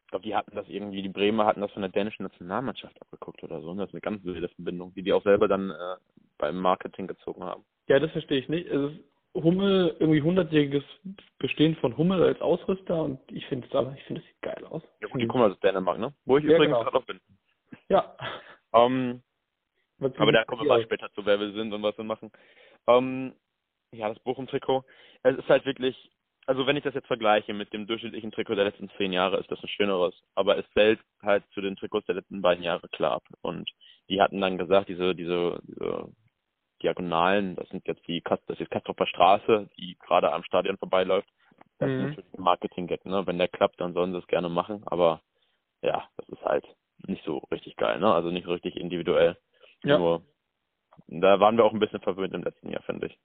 Ich 0.05 0.11
glaube, 0.11 0.25
die 0.25 0.35
hatten 0.35 0.55
das 0.55 0.69
irgendwie, 0.69 1.03
die 1.03 1.09
Bremer 1.09 1.47
hatten 1.47 1.61
das 1.63 1.73
von 1.73 1.83
der 1.83 1.91
dänischen 1.91 2.25
Nationalmannschaft 2.25 3.01
abgeguckt 3.01 3.43
oder 3.43 3.61
so. 3.61 3.71
Und 3.71 3.79
das 3.79 3.89
ist 3.89 3.95
eine 3.95 4.01
ganz 4.01 4.23
wilde 4.25 4.49
Verbindung, 4.49 4.93
die 4.95 5.03
die 5.03 5.13
auch 5.13 5.23
selber 5.23 5.49
dann 5.49 5.71
äh, 5.71 5.97
beim 6.39 6.57
Marketing 6.57 7.07
gezogen 7.07 7.45
haben. 7.45 7.65
Ja, 7.89 7.99
das 7.99 8.11
verstehe 8.13 8.39
ich 8.39 8.49
nicht. 8.49 8.69
Es 8.69 8.93
ist 8.93 9.01
Hummel, 9.35 9.97
irgendwie 10.01 10.23
hundertjähriges 10.23 10.85
Bestehen 11.39 11.77
von 11.77 11.97
Hummel 11.97 12.23
als 12.23 12.41
Ausrüster 12.41 13.03
und 13.03 13.21
ich 13.31 13.47
finde 13.47 13.67
es 13.67 13.75
aber, 13.75 13.95
ich 13.95 14.03
finde 14.05 14.21
es 14.21 14.27
sieht 14.27 14.43
geil 14.43 14.65
aus. 14.65 14.83
Ja 15.01 15.09
gut, 15.09 15.21
die 15.21 15.27
kommen 15.27 15.51
aus 15.51 15.61
Dänemark, 15.61 15.99
ne? 15.99 16.13
Wo 16.25 16.39
ich 16.39 16.45
Ja, 16.45 16.57
übrigens 16.57 16.75
genau. 16.75 16.83
gerade 16.83 16.97
noch 16.97 17.07
bin. 17.07 17.21
Ja. 17.89 18.17
Ähm, 18.75 19.23
aber 20.01 20.33
da 20.33 20.45
kommen 20.45 20.63
wir 20.63 20.69
mal 20.69 20.83
später 20.83 21.11
zu, 21.13 21.25
wer 21.27 21.41
wir 21.41 21.53
sind 21.53 21.73
und 21.73 21.83
was 21.83 21.97
wir 21.97 22.05
machen. 22.05 22.31
Ähm, 22.87 23.35
ja, 23.93 24.09
das 24.09 24.19
Bochum-Trikot. 24.21 24.85
Es 25.23 25.37
ist 25.37 25.49
halt 25.49 25.65
wirklich, 25.65 26.11
also 26.47 26.67
wenn 26.67 26.77
ich 26.77 26.85
das 26.85 26.95
jetzt 26.95 27.07
vergleiche 27.07 27.55
mit 27.55 27.73
dem 27.73 27.87
durchschnittlichen 27.87 28.31
Trikot 28.31 28.55
der 28.55 28.65
letzten 28.65 28.91
zehn 28.97 29.13
Jahre, 29.13 29.39
ist 29.39 29.51
das 29.51 29.63
ein 29.63 29.69
schöneres. 29.69 30.15
Aber 30.35 30.59
es 30.59 30.67
fällt 30.69 31.01
halt 31.23 31.45
zu 31.53 31.61
den 31.61 31.77
Trikots 31.77 32.07
der 32.07 32.17
letzten 32.17 32.43
beiden 32.43 32.65
Jahre 32.65 32.89
klar 32.89 33.13
ab. 33.13 33.25
Und 33.41 33.71
die 34.09 34.21
hatten 34.21 34.41
dann 34.41 34.59
gesagt, 34.59 34.89
diese, 34.89 35.15
diese, 35.15 35.59
diese 35.65 36.09
Diagonalen, 36.83 37.57
das 37.57 37.69
sind 37.69 37.87
jetzt 37.87 38.07
die, 38.07 38.23
das 38.23 38.61
ist 38.61 38.71
Kastropper 38.71 39.07
Straße, 39.07 39.69
die 39.77 39.97
gerade 39.99 40.33
am 40.33 40.45
Stadion 40.45 40.79
vorbeiläuft. 40.79 41.29
Das 41.79 41.89
Mhm. 41.89 41.95
ist 41.95 42.01
natürlich 42.03 42.35
ein 42.35 42.43
Marketing-Gag, 42.43 43.05
ne? 43.05 43.27
Wenn 43.27 43.39
der 43.39 43.49
klappt, 43.49 43.81
dann 43.81 43.95
sollen 43.95 44.13
sie 44.13 44.19
es 44.19 44.27
gerne 44.27 44.49
machen. 44.49 44.83
Aber 44.87 45.23
ja, 45.83 46.09
das 46.17 46.29
ist 46.29 46.43
halt 46.45 46.67
nicht 47.07 47.25
so 47.25 47.39
richtig 47.51 47.77
geil, 47.77 48.01
ne? 48.01 48.13
Also 48.13 48.31
nicht 48.31 48.45
so 48.47 48.53
richtig 48.53 48.77
individuell. 48.77 49.37
Ja. 49.85 49.99
Nur, 49.99 50.25
da 51.07 51.39
waren 51.41 51.57
wir 51.57 51.65
auch 51.65 51.73
ein 51.73 51.79
bisschen 51.79 52.01
verwöhnt 52.01 52.35
im 52.35 52.43
letzten 52.43 52.71
Jahr, 52.71 52.83
finde 52.83 53.07
ich. 53.07 53.19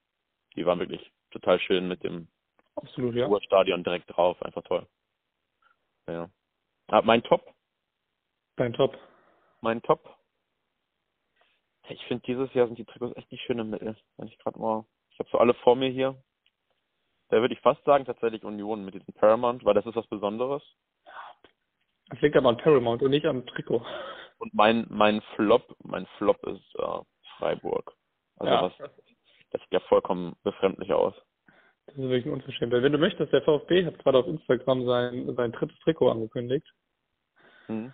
Die 0.55 0.65
waren 0.65 0.79
wirklich 0.79 1.11
total 1.31 1.59
schön 1.59 1.87
mit 1.87 2.03
dem 2.03 2.27
Absolut, 2.75 3.15
ja. 3.15 3.25
Ruhrstadion 3.27 3.83
direkt 3.83 4.15
drauf, 4.15 4.41
einfach 4.43 4.63
toll. 4.63 4.87
Ja. 6.07 6.29
Aber 6.87 7.05
mein 7.05 7.23
Top, 7.23 7.53
Dein 8.55 8.73
Top. 8.73 8.95
mein 9.61 9.81
Top. 9.81 10.15
Ich 11.93 12.03
finde, 12.05 12.23
dieses 12.25 12.53
Jahr 12.53 12.65
sind 12.67 12.77
die 12.77 12.85
Trikots 12.85 13.15
echt 13.15 13.31
nicht 13.31 13.43
schön 13.43 13.59
im 13.59 13.69
Mittel. 13.69 13.95
Wenn 14.17 14.27
ich 14.27 14.37
gerade 14.39 14.59
mal, 14.59 14.85
ich 15.11 15.19
habe 15.19 15.29
so 15.31 15.37
alle 15.37 15.53
vor 15.53 15.75
mir 15.75 15.89
hier. 15.89 16.15
Da 17.29 17.39
würde 17.39 17.53
ich 17.53 17.61
fast 17.61 17.83
sagen, 17.83 18.05
tatsächlich 18.05 18.43
Union 18.43 18.83
mit 18.83 18.95
diesem 18.95 19.13
Paramount, 19.13 19.63
weil 19.63 19.73
das 19.73 19.85
ist 19.85 19.95
was 19.95 20.07
Besonderes. 20.07 20.63
Das 22.09 22.19
liegt 22.21 22.35
aber 22.35 22.49
an 22.49 22.57
Paramount 22.57 23.01
und 23.01 23.11
nicht 23.11 23.25
am 23.25 23.45
Trikot. 23.45 23.85
Und 24.39 24.53
mein, 24.53 24.85
mein 24.89 25.21
Flop, 25.35 25.75
mein 25.83 26.05
Flop 26.17 26.43
ist 26.47 26.75
äh, 26.75 26.99
Freiburg. 27.37 27.93
Also 28.37 28.53
ja. 28.53 28.61
das, 28.69 28.91
das 29.51 29.61
sieht 29.61 29.71
ja 29.71 29.79
vollkommen 29.81 30.35
befremdlich 30.43 30.91
aus. 30.93 31.13
Das 31.85 31.95
ist 31.95 32.01
wirklich 32.01 32.25
ein 32.25 32.33
Unverschämtheit. 32.33 32.81
Wenn 32.81 32.91
du 32.91 32.97
möchtest, 32.97 33.31
der 33.33 33.41
VfB 33.43 33.85
hat 33.85 33.99
gerade 33.99 34.17
auf 34.17 34.27
Instagram 34.27 34.85
sein, 34.85 35.35
sein 35.35 35.51
drittes 35.51 35.77
Trikot 35.79 36.09
angekündigt. 36.09 36.67
Mhm. 37.67 37.93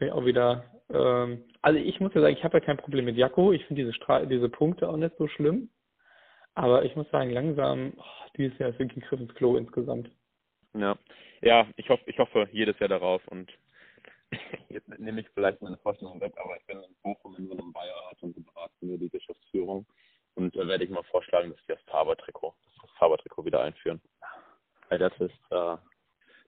Finde 0.00 0.14
ich 0.14 0.18
auch 0.18 0.24
wieder, 0.24 0.64
ähm, 0.88 1.44
also 1.60 1.78
ich 1.78 2.00
muss 2.00 2.14
ja 2.14 2.22
sagen, 2.22 2.34
ich 2.34 2.42
habe 2.42 2.56
ja 2.56 2.64
kein 2.64 2.78
Problem 2.78 3.04
mit 3.04 3.18
Jakko. 3.18 3.52
Ich 3.52 3.66
finde 3.66 3.82
diese, 3.82 3.92
Stra 3.92 4.24
diese 4.24 4.48
Punkte 4.48 4.88
auch 4.88 4.96
nicht 4.96 5.14
so 5.18 5.28
schlimm. 5.28 5.68
Aber 6.54 6.86
ich 6.86 6.96
muss 6.96 7.06
sagen, 7.10 7.28
langsam, 7.28 7.92
oh, 7.98 8.28
dieses 8.38 8.58
Jahr 8.58 8.70
ist 8.70 8.78
wirklich 8.78 8.96
ein 8.96 9.06
Griff 9.06 9.20
ins 9.20 9.34
Klo 9.34 9.58
insgesamt. 9.58 10.10
Ja, 10.72 10.96
ja, 11.42 11.66
ich 11.76 11.90
hoffe, 11.90 12.02
ich 12.06 12.18
hoffe 12.18 12.48
jedes 12.50 12.78
Jahr 12.78 12.88
darauf 12.88 13.20
und 13.28 13.52
jetzt 14.70 14.88
nehme 14.98 15.20
ich 15.20 15.28
vielleicht 15.34 15.60
meine 15.60 15.76
Vorstellung 15.76 16.18
weg, 16.18 16.32
aber 16.42 16.56
ich 16.56 16.64
bin 16.64 16.78
in 16.78 16.96
Bochum 17.02 17.36
in 17.36 17.48
so 17.48 17.52
einem 17.52 17.70
Beirat 17.70 18.22
und 18.22 18.34
beraten 18.42 18.88
wir 18.88 18.96
die 18.96 19.10
Geschäftsführung 19.10 19.84
und 20.34 20.56
da 20.56 20.66
werde 20.66 20.84
ich 20.84 20.90
mal 20.90 21.04
vorschlagen, 21.10 21.50
dass 21.50 21.68
wir 21.68 21.74
das 21.74 21.84
Faber-Trikot, 21.84 22.54
das 22.80 22.90
Faber-Trikot 22.92 23.44
wieder 23.44 23.60
einführen. 23.60 24.00
Weil 24.88 24.98
das 24.98 25.12
ist, 25.18 25.50
äh, 25.50 25.76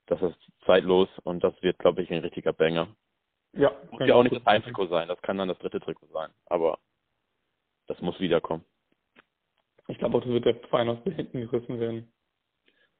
das 0.07 0.23
ist 0.23 0.39
zeitlos 0.65 1.11
und 1.25 1.45
das 1.45 1.53
wird, 1.63 1.79
glaube 1.79 2.03
ich, 2.03 2.11
ein 2.11 2.21
richtiger 2.21 2.55
Banger. 2.55 2.89
Ja. 3.53 3.73
Muss 3.91 4.07
ja 4.07 4.15
auch 4.15 4.23
nicht 4.23 4.35
das 4.35 4.45
Heimtrikot 4.47 4.87
sein, 4.87 5.09
das 5.09 5.21
kann 5.23 5.39
dann 5.39 5.49
das 5.49 5.59
dritte 5.59 5.81
Trikot 5.81 6.07
sein, 6.13 6.31
aber 6.47 6.79
das 7.87 8.01
muss 8.01 8.19
wiederkommen. 8.21 8.65
Ich 9.89 9.99
glaube 9.99 10.17
auch, 10.17 10.23
das 10.23 10.31
wird 10.31 10.45
der 10.47 10.55
Verein 10.69 10.89
aus 10.89 10.99
hinten 11.05 11.43
gerissen 11.43 11.79
werden. 11.79 12.13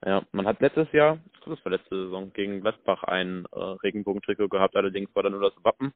Ja, 0.05 0.21
man 0.31 0.45
hat 0.45 0.59
letztes 0.59 0.91
Jahr, 0.91 1.17
das 1.45 1.63
war 1.65 1.71
letzte 1.71 1.95
Saison, 1.95 2.31
gegen 2.33 2.61
Gladbach 2.61 3.03
ein 3.05 3.45
äh, 3.51 3.57
Regenbogentrikot 3.57 4.49
gehabt, 4.49 4.75
allerdings 4.75 5.13
war 5.15 5.23
da 5.23 5.29
nur 5.29 5.41
das 5.41 5.53
Wappen 5.63 5.93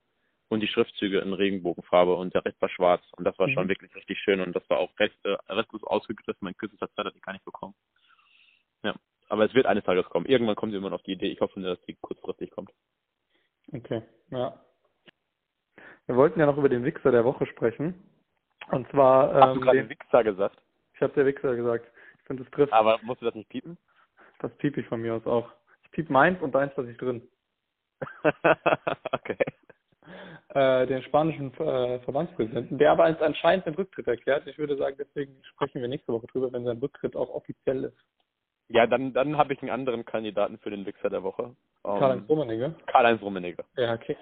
und 0.50 0.62
die 0.62 0.68
Schriftzüge 0.68 1.20
in 1.20 1.34
Regenbogenfarbe 1.34 2.16
und 2.16 2.34
der 2.34 2.46
Rest 2.46 2.60
war 2.62 2.70
schwarz 2.70 3.04
und 3.18 3.26
das 3.26 3.38
war 3.38 3.48
Mhm. 3.48 3.54
schon 3.54 3.70
wirklich 3.70 3.94
richtig 3.96 4.18
schön 4.20 4.40
und 4.40 4.56
das 4.56 4.68
war 4.70 4.80
auch 4.80 4.98
recht, 4.98 5.18
äh, 5.26 5.36
restlos 5.50 5.84
ausgegriffen, 5.84 6.48
in 6.48 6.56
kürzester 6.56 6.90
Zeit 6.94 7.06
hat 7.06 7.16
die 7.16 7.22
gar 7.22 7.34
nicht 7.34 7.46
bekommen. 7.46 7.76
Ja, 8.84 8.96
aber 9.28 9.46
es 9.46 9.54
wird 9.54 9.66
eines 9.66 9.84
Tages 9.84 10.06
kommen. 10.06 10.26
Irgendwann 10.26 10.56
kommt 10.56 10.72
jemand 10.72 10.96
auf 10.96 11.04
die 11.04 11.12
Idee, 11.12 11.28
ich 11.30 11.42
hoffe 11.42 11.60
nur, 11.60 11.76
dass 11.76 11.86
die 11.86 11.98
kurzfristig 12.00 12.50
kommt. 12.52 12.72
Okay, 13.74 14.02
ja. 14.30 14.60
Wir 16.06 16.16
wollten 16.16 16.40
ja 16.40 16.46
noch 16.46 16.58
über 16.58 16.70
den 16.70 16.86
Wichser 16.86 17.12
der 17.12 17.26
Woche 17.26 17.46
sprechen. 17.48 17.96
Und 18.72 18.90
zwar, 18.90 19.34
Hast 19.34 19.56
du 19.56 19.60
ähm, 19.60 19.62
gerade 19.62 19.78
den, 19.80 19.90
Wichser 19.90 20.24
gesagt? 20.24 20.62
ich 20.94 21.02
habe 21.02 21.14
der 21.14 21.26
Wichser 21.26 21.56
gesagt. 21.56 21.86
Ich 22.20 22.24
finde, 22.26 22.44
das 22.44 22.52
trifft. 22.52 22.74
Aber 22.74 23.00
musst 23.04 23.22
du 23.22 23.26
das 23.26 23.36
nicht 23.36 23.50
piepen? 23.50 23.78
Das 24.40 24.56
piep 24.58 24.78
ich 24.78 24.88
von 24.88 25.02
mir 25.02 25.16
aus 25.16 25.26
auch. 25.26 25.52
Ich 25.84 25.92
piep 25.92 26.10
meins 26.10 26.42
und 26.42 26.54
deins 26.54 26.76
lasse 26.76 26.92
ich 26.92 26.98
drin. 26.98 27.28
okay. 29.12 29.38
Äh, 30.50 30.88
den 30.88 31.04
spanischen 31.04 31.54
äh, 31.56 32.00
Verbandspräsidenten, 32.00 32.78
der 32.78 32.92
aber 32.92 33.06
als 33.06 33.22
anscheinend 33.22 33.66
den 33.66 33.76
Rücktritt 33.76 34.08
erklärt. 34.08 34.48
Ich 34.48 34.58
würde 34.58 34.78
sagen, 34.78 34.96
deswegen 34.98 35.44
sprechen 35.44 35.82
wir 35.82 35.88
nächste 35.88 36.14
Woche 36.14 36.28
drüber, 36.28 36.52
wenn 36.52 36.64
sein 36.64 36.78
Rücktritt 36.78 37.16
auch 37.16 37.30
offiziell 37.30 37.86
ist. 37.86 37.98
Ja, 38.70 38.86
dann, 38.88 39.14
dann 39.14 39.38
habe 39.38 39.54
ich 39.54 39.62
einen 39.62 39.72
anderen 39.72 40.06
Kandidaten 40.06 40.58
für 40.60 40.70
den 40.70 40.86
Wichser 40.86 41.10
der 41.10 41.24
Woche. 41.24 41.56
Ähm, 41.86 42.00
Karl-Heinz 42.00 42.30
Rummenigge. 42.30 42.76
Karl-Heinz 42.88 43.22
Rummenigge. 43.22 43.64
Ja, 43.76 43.94
okay. 43.94 44.18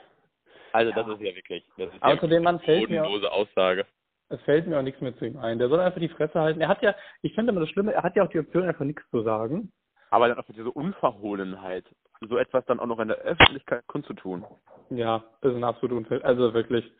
Also 0.73 0.91
das 0.91 1.07
ist 1.07 1.21
ja 1.21 1.33
wirklich, 1.35 1.63
das 1.77 1.93
ist 1.93 2.03
Aber 2.03 2.21
ja 2.21 2.27
dem 2.27 2.43
Mann 2.43 2.59
fällt 2.59 2.89
mir 2.89 3.01
auch- 3.01 3.07
bodenlose 3.07 3.31
Aussage. 3.31 3.85
Es 4.29 4.41
fällt 4.41 4.67
mir 4.67 4.77
auch 4.79 4.83
nichts 4.83 4.99
mehr 5.01 5.15
zu 5.17 5.25
ihm 5.25 5.37
ein. 5.37 5.59
Der 5.59 5.69
soll 5.69 5.79
einfach 5.79 5.99
die 6.01 6.09
Fresse 6.09 6.39
halten. 6.39 6.59
Er 6.59 6.67
hat 6.67 6.81
ja, 6.81 6.95
ich 7.21 7.33
finde 7.35 7.51
immer 7.51 7.61
das 7.61 7.69
Schlimme, 7.69 7.93
er 7.93 8.01
hat 8.03 8.15
ja 8.15 8.23
auch 8.23 8.29
die 8.29 8.39
Option, 8.39 8.63
einfach 8.63 8.83
nichts 8.83 9.03
zu 9.11 9.21
sagen. 9.21 9.71
Aber 10.09 10.27
dann 10.27 10.39
auch 10.39 10.45
diese 10.45 10.71
Unverhohlenheit, 10.71 11.85
so 12.21 12.37
etwas 12.37 12.65
dann 12.65 12.79
auch 12.79 12.87
noch 12.87 12.99
in 12.99 13.07
der 13.09 13.17
Öffentlichkeit 13.17 13.85
kundzutun. 13.87 14.43
Ja, 14.89 15.23
das 15.41 15.51
ist 15.51 15.57
ein 15.57 15.63
absolut 15.63 15.97
Unfall. 15.97 16.21
Also 16.23 16.53
wirklich. 16.53 16.91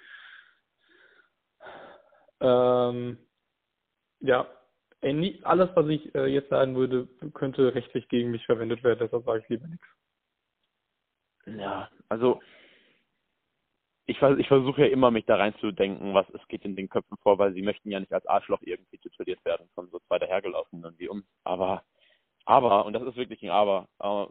Ähm, 2.41 3.17
ja, 4.19 4.47
alles, 5.43 5.69
was 5.75 5.87
ich 5.87 6.13
äh, 6.15 6.25
jetzt 6.27 6.49
sagen 6.49 6.75
würde, 6.75 7.07
könnte 7.33 7.73
rechtlich 7.75 8.07
gegen 8.09 8.31
mich 8.31 8.45
verwendet 8.45 8.83
werden. 8.83 8.99
Deshalb 9.01 9.23
sage 9.25 9.39
ich 9.43 9.49
lieber 9.49 9.67
nichts. 9.67 9.85
Ja, 11.45 11.89
also 12.09 12.41
ich, 14.07 14.21
ich 14.21 14.47
versuche 14.47 14.81
ja 14.81 14.87
immer, 14.87 15.11
mich 15.11 15.25
da 15.25 15.35
reinzudenken, 15.35 16.13
was 16.13 16.29
es 16.29 16.47
geht 16.47 16.63
in 16.63 16.75
den 16.75 16.89
Köpfen 16.89 17.17
vor, 17.17 17.39
weil 17.39 17.53
sie 17.53 17.61
möchten 17.63 17.89
ja 17.89 17.99
nicht 17.99 18.13
als 18.13 18.25
Arschloch 18.27 18.61
irgendwie 18.61 18.97
tituliert 18.99 19.43
werden 19.45 19.67
von 19.73 19.89
so 19.89 19.99
zwei 20.01 20.19
dahergelaufenen 20.19 20.97
wie 20.99 21.07
uns. 21.07 21.25
Aber, 21.43 21.83
aber, 22.45 22.85
und 22.85 22.93
das 22.93 23.03
ist 23.03 23.15
wirklich 23.15 23.41
ein 23.43 23.49
Aber, 23.49 23.87
äh, 23.99 24.27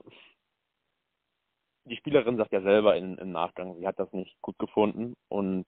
die 1.87 1.97
Spielerin 1.97 2.37
sagt 2.37 2.53
ja 2.53 2.63
selber 2.63 2.97
in, 2.97 3.19
im 3.19 3.33
Nachgang, 3.33 3.77
sie 3.77 3.87
hat 3.87 3.99
das 3.99 4.13
nicht 4.13 4.41
gut 4.41 4.59
gefunden 4.59 5.15
und 5.29 5.67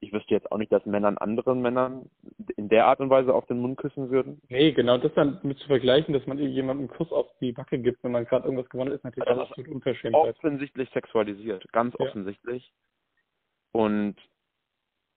ich 0.00 0.12
wüsste 0.12 0.32
jetzt 0.34 0.50
auch 0.52 0.58
nicht, 0.58 0.70
dass 0.72 0.84
Männern 0.86 1.18
anderen 1.18 1.60
Männern 1.60 2.08
in 2.56 2.68
der 2.68 2.86
Art 2.86 3.00
und 3.00 3.10
Weise 3.10 3.34
auf 3.34 3.46
den 3.46 3.58
Mund 3.60 3.76
küssen 3.78 4.10
würden. 4.10 4.40
Nee, 4.48 4.72
genau, 4.72 4.96
das 4.98 5.12
dann 5.14 5.40
mit 5.42 5.58
zu 5.58 5.66
vergleichen, 5.66 6.14
dass 6.14 6.26
man 6.26 6.38
jemandem 6.38 6.88
einen 6.88 6.96
Kuss 6.96 7.10
auf 7.10 7.26
die 7.40 7.52
Backe 7.52 7.78
gibt, 7.78 8.02
wenn 8.04 8.12
man 8.12 8.24
gerade 8.24 8.44
irgendwas 8.44 8.68
gewonnen 8.70 8.92
ist 8.92 9.02
natürlich 9.04 9.26
Das 9.26 9.34
eine 9.34 9.42
ist 9.44 9.50
absolut 9.50 9.70
Unverschämtheit. 9.72 10.36
offensichtlich 10.36 10.88
sexualisiert, 10.90 11.64
ganz 11.72 11.94
Ja. 11.98 12.06
offensichtlich. 12.06 12.72
Und 13.72 14.16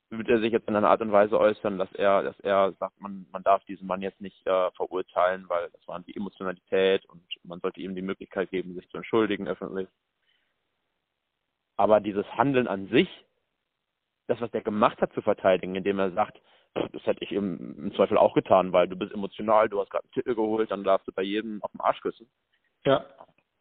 wird 0.10 0.28
er 0.28 0.42
sich 0.42 0.52
jetzt 0.52 0.68
in 0.68 0.76
einer 0.76 0.90
Art 0.90 1.02
und 1.02 1.12
Weise 1.14 1.40
äußern, 1.40 1.78
dass 1.78 1.92
er, 1.94 2.22
dass 2.24 2.38
er 2.42 2.74
sagt, 2.74 3.00
man, 3.00 3.26
man 3.32 3.44
darf 3.44 3.64
diesen 3.66 3.88
Mann 3.88 4.02
jetzt 4.02 4.20
nicht 4.20 4.46
äh, 4.46 4.70
verurteilen, 4.72 5.46
weil 5.48 5.70
das 5.70 5.88
war 5.88 6.00
die 6.02 6.16
Emotionalität 6.16 7.06
und 7.06 7.22
man 7.44 7.62
sollte 7.62 7.80
ihm 7.80 7.96
die 7.96 8.02
Möglichkeit 8.02 8.50
geben, 8.52 8.74
sich 8.76 8.90
zu 8.90 8.98
entschuldigen 8.98 9.48
öffentlich. 9.48 9.88
Aber 11.78 12.02
dieses 12.02 12.26
Handeln 12.36 12.68
an 12.68 12.88
sich, 12.90 13.08
das, 14.32 14.42
was 14.42 14.52
der 14.52 14.62
gemacht 14.62 15.02
hat, 15.02 15.14
zu 15.14 15.22
verteidigen, 15.22 15.76
indem 15.76 16.00
er 16.00 16.12
sagt, 16.12 16.38
"Pff, 16.78 16.90
das 16.94 17.06
hätte 17.06 17.24
ich 17.24 17.32
im, 17.32 17.76
im 17.78 17.94
Zweifel 17.96 18.18
auch 18.18 18.34
getan, 18.34 18.72
weil 18.72 18.88
du 18.88 18.96
bist 18.96 19.12
emotional, 19.14 19.70
du 19.70 19.80
hast 19.80 19.90
gerade 19.90 20.06
einen 20.06 20.14
Titel 20.14 20.36
geholt, 20.36 20.72
dann 20.72 20.84
darfst 20.84 21.08
du 21.08 21.12
bei 21.12 21.22
jedem 21.22 21.62
auf 21.64 21.72
den 21.72 21.82
Arsch 21.82 22.02
küssen. 22.02 22.28
Ja, 22.86 23.06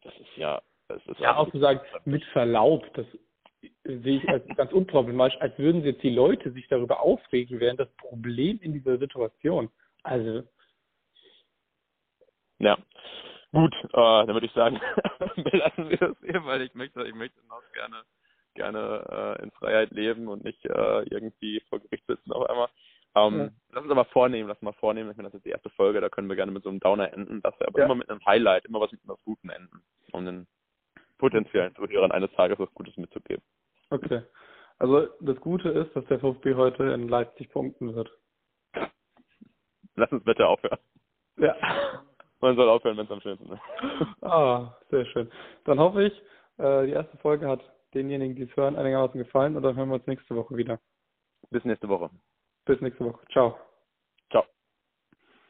Das 0.03 0.15
ist 0.19 0.37
ja, 0.37 0.63
das 0.89 1.05
ist 1.07 1.21
ja 1.21 1.37
auch 1.37 1.51
zu 1.51 1.59
sagen, 1.59 1.81
mit 2.05 2.25
Verlaub, 2.27 2.87
das 2.95 3.07
sehe 3.85 4.19
ich 4.19 4.29
als 4.29 4.47
ganz 4.57 4.73
unproblematisch, 4.73 5.41
als 5.41 5.59
würden 5.59 5.85
jetzt 5.85 6.03
die 6.03 6.15
Leute 6.15 6.53
sich 6.53 6.69
darüber 6.69 7.01
aufregen, 7.01 7.61
wären 7.61 7.77
das 7.77 7.91
Problem 7.97 8.59
in 8.63 8.73
dieser 8.73 8.99
Situation. 8.99 9.71
Also, 10.03 10.43
Ja. 12.59 12.79
Gut, 13.53 13.75
äh, 13.75 13.89
dann 13.93 14.29
würde 14.33 14.47
ich 14.47 14.53
sagen, 14.53 14.81
belassen 15.37 15.91
wir 15.91 15.99
das 15.99 16.17
hier, 16.21 16.45
weil 16.45 16.63
ich 16.63 16.73
möchte, 16.75 17.03
ich 17.03 17.15
möchte 17.15 17.41
noch 17.49 17.63
gerne, 17.73 18.05
gerne 18.61 19.37
äh, 19.39 19.43
in 19.43 19.51
Freiheit 19.53 19.91
leben 19.91 20.29
und 20.29 20.45
nicht 20.45 20.65
äh, 20.65 21.03
irgendwie 21.11 21.61
vor 21.69 21.81
Gericht 21.81 22.07
sitzen 22.07 22.33
auf 22.33 22.49
einmal. 22.49 22.69
Ähm, 23.17 23.39
Ja. 23.39 23.49
Lass 23.73 23.83
uns 23.85 23.91
aber 23.93 24.05
vornehmen, 24.07 24.49
lass 24.49 24.61
mal 24.63 24.73
vornehmen, 24.75 25.11
ich 25.11 25.17
meine, 25.17 25.29
das 25.29 25.35
ist 25.37 25.45
die 25.47 25.51
erste 25.51 25.71
Folge, 25.71 26.01
da 26.01 26.09
können 26.09 26.29
wir 26.29 26.37
gerne 26.37 26.53
mit 26.53 26.63
so 26.63 26.69
einem 26.69 26.81
Downer 26.81 27.13
enden, 27.13 27.41
dass 27.43 27.59
wir 27.59 27.67
aber 27.69 27.79
Ja. 27.81 27.85
immer 27.87 27.95
mit 27.97 28.09
einem 28.11 28.25
Highlight, 28.25 28.65
immer 28.67 28.81
was 28.81 28.93
mit 28.93 29.03
etwas 29.03 29.19
Guten 29.25 29.49
enden, 29.51 29.83
um 30.13 30.25
den 30.25 30.47
potenziellen 31.19 31.75
Zuhörern 31.75 32.13
eines 32.13 32.31
Tages 32.33 32.59
was 32.59 32.73
Gutes 32.75 32.97
mitzugeben. 32.97 33.43
okay. 33.91 34.23
Also, 34.79 35.09
das 35.21 35.37
Gute 35.41 35.69
ist, 35.69 35.95
dass 35.95 36.07
der 36.07 36.19
VfB 36.21 36.55
heute 36.55 36.85
in 36.85 37.09
Leipzig 37.09 37.51
punkten 37.51 37.95
wird. 37.95 38.11
Lass 39.97 40.11
uns 40.13 40.25
bitte 40.25 40.47
aufhören. 40.47 40.79
Ja. 41.37 41.55
Man 42.41 42.57
soll 42.57 42.69
aufhören, 42.71 42.97
wenn 42.97 43.05
es 43.05 43.11
am 43.11 43.21
schönsten 43.21 43.53
ist. 43.53 43.61
Ah, 44.23 44.75
sehr 44.91 45.05
schön. 45.07 45.31
Dann 45.65 45.79
hoffe 45.79 46.05
ich, 46.05 46.13
äh, 46.59 46.87
die 46.87 46.93
erste 46.93 47.17
Folge 47.19 47.47
hat 47.47 47.61
denjenigen, 47.95 48.37
die 48.37 48.43
es 48.43 48.57
hören, 48.57 48.77
einigermaßen 48.77 49.19
gefallen 49.19 49.57
und 49.57 49.63
dann 49.63 49.77
hören 49.77 49.89
wir 49.89 49.97
uns 49.97 50.07
nächste 50.07 50.35
Woche 50.35 50.57
wieder. 50.57 50.81
Bis 51.51 51.65
nächste 51.65 51.89
Woche. 51.89 52.11
Bis 52.67 52.81
nächste 52.81 53.05
Woche. 53.05 53.21
Ciao. 53.33 53.59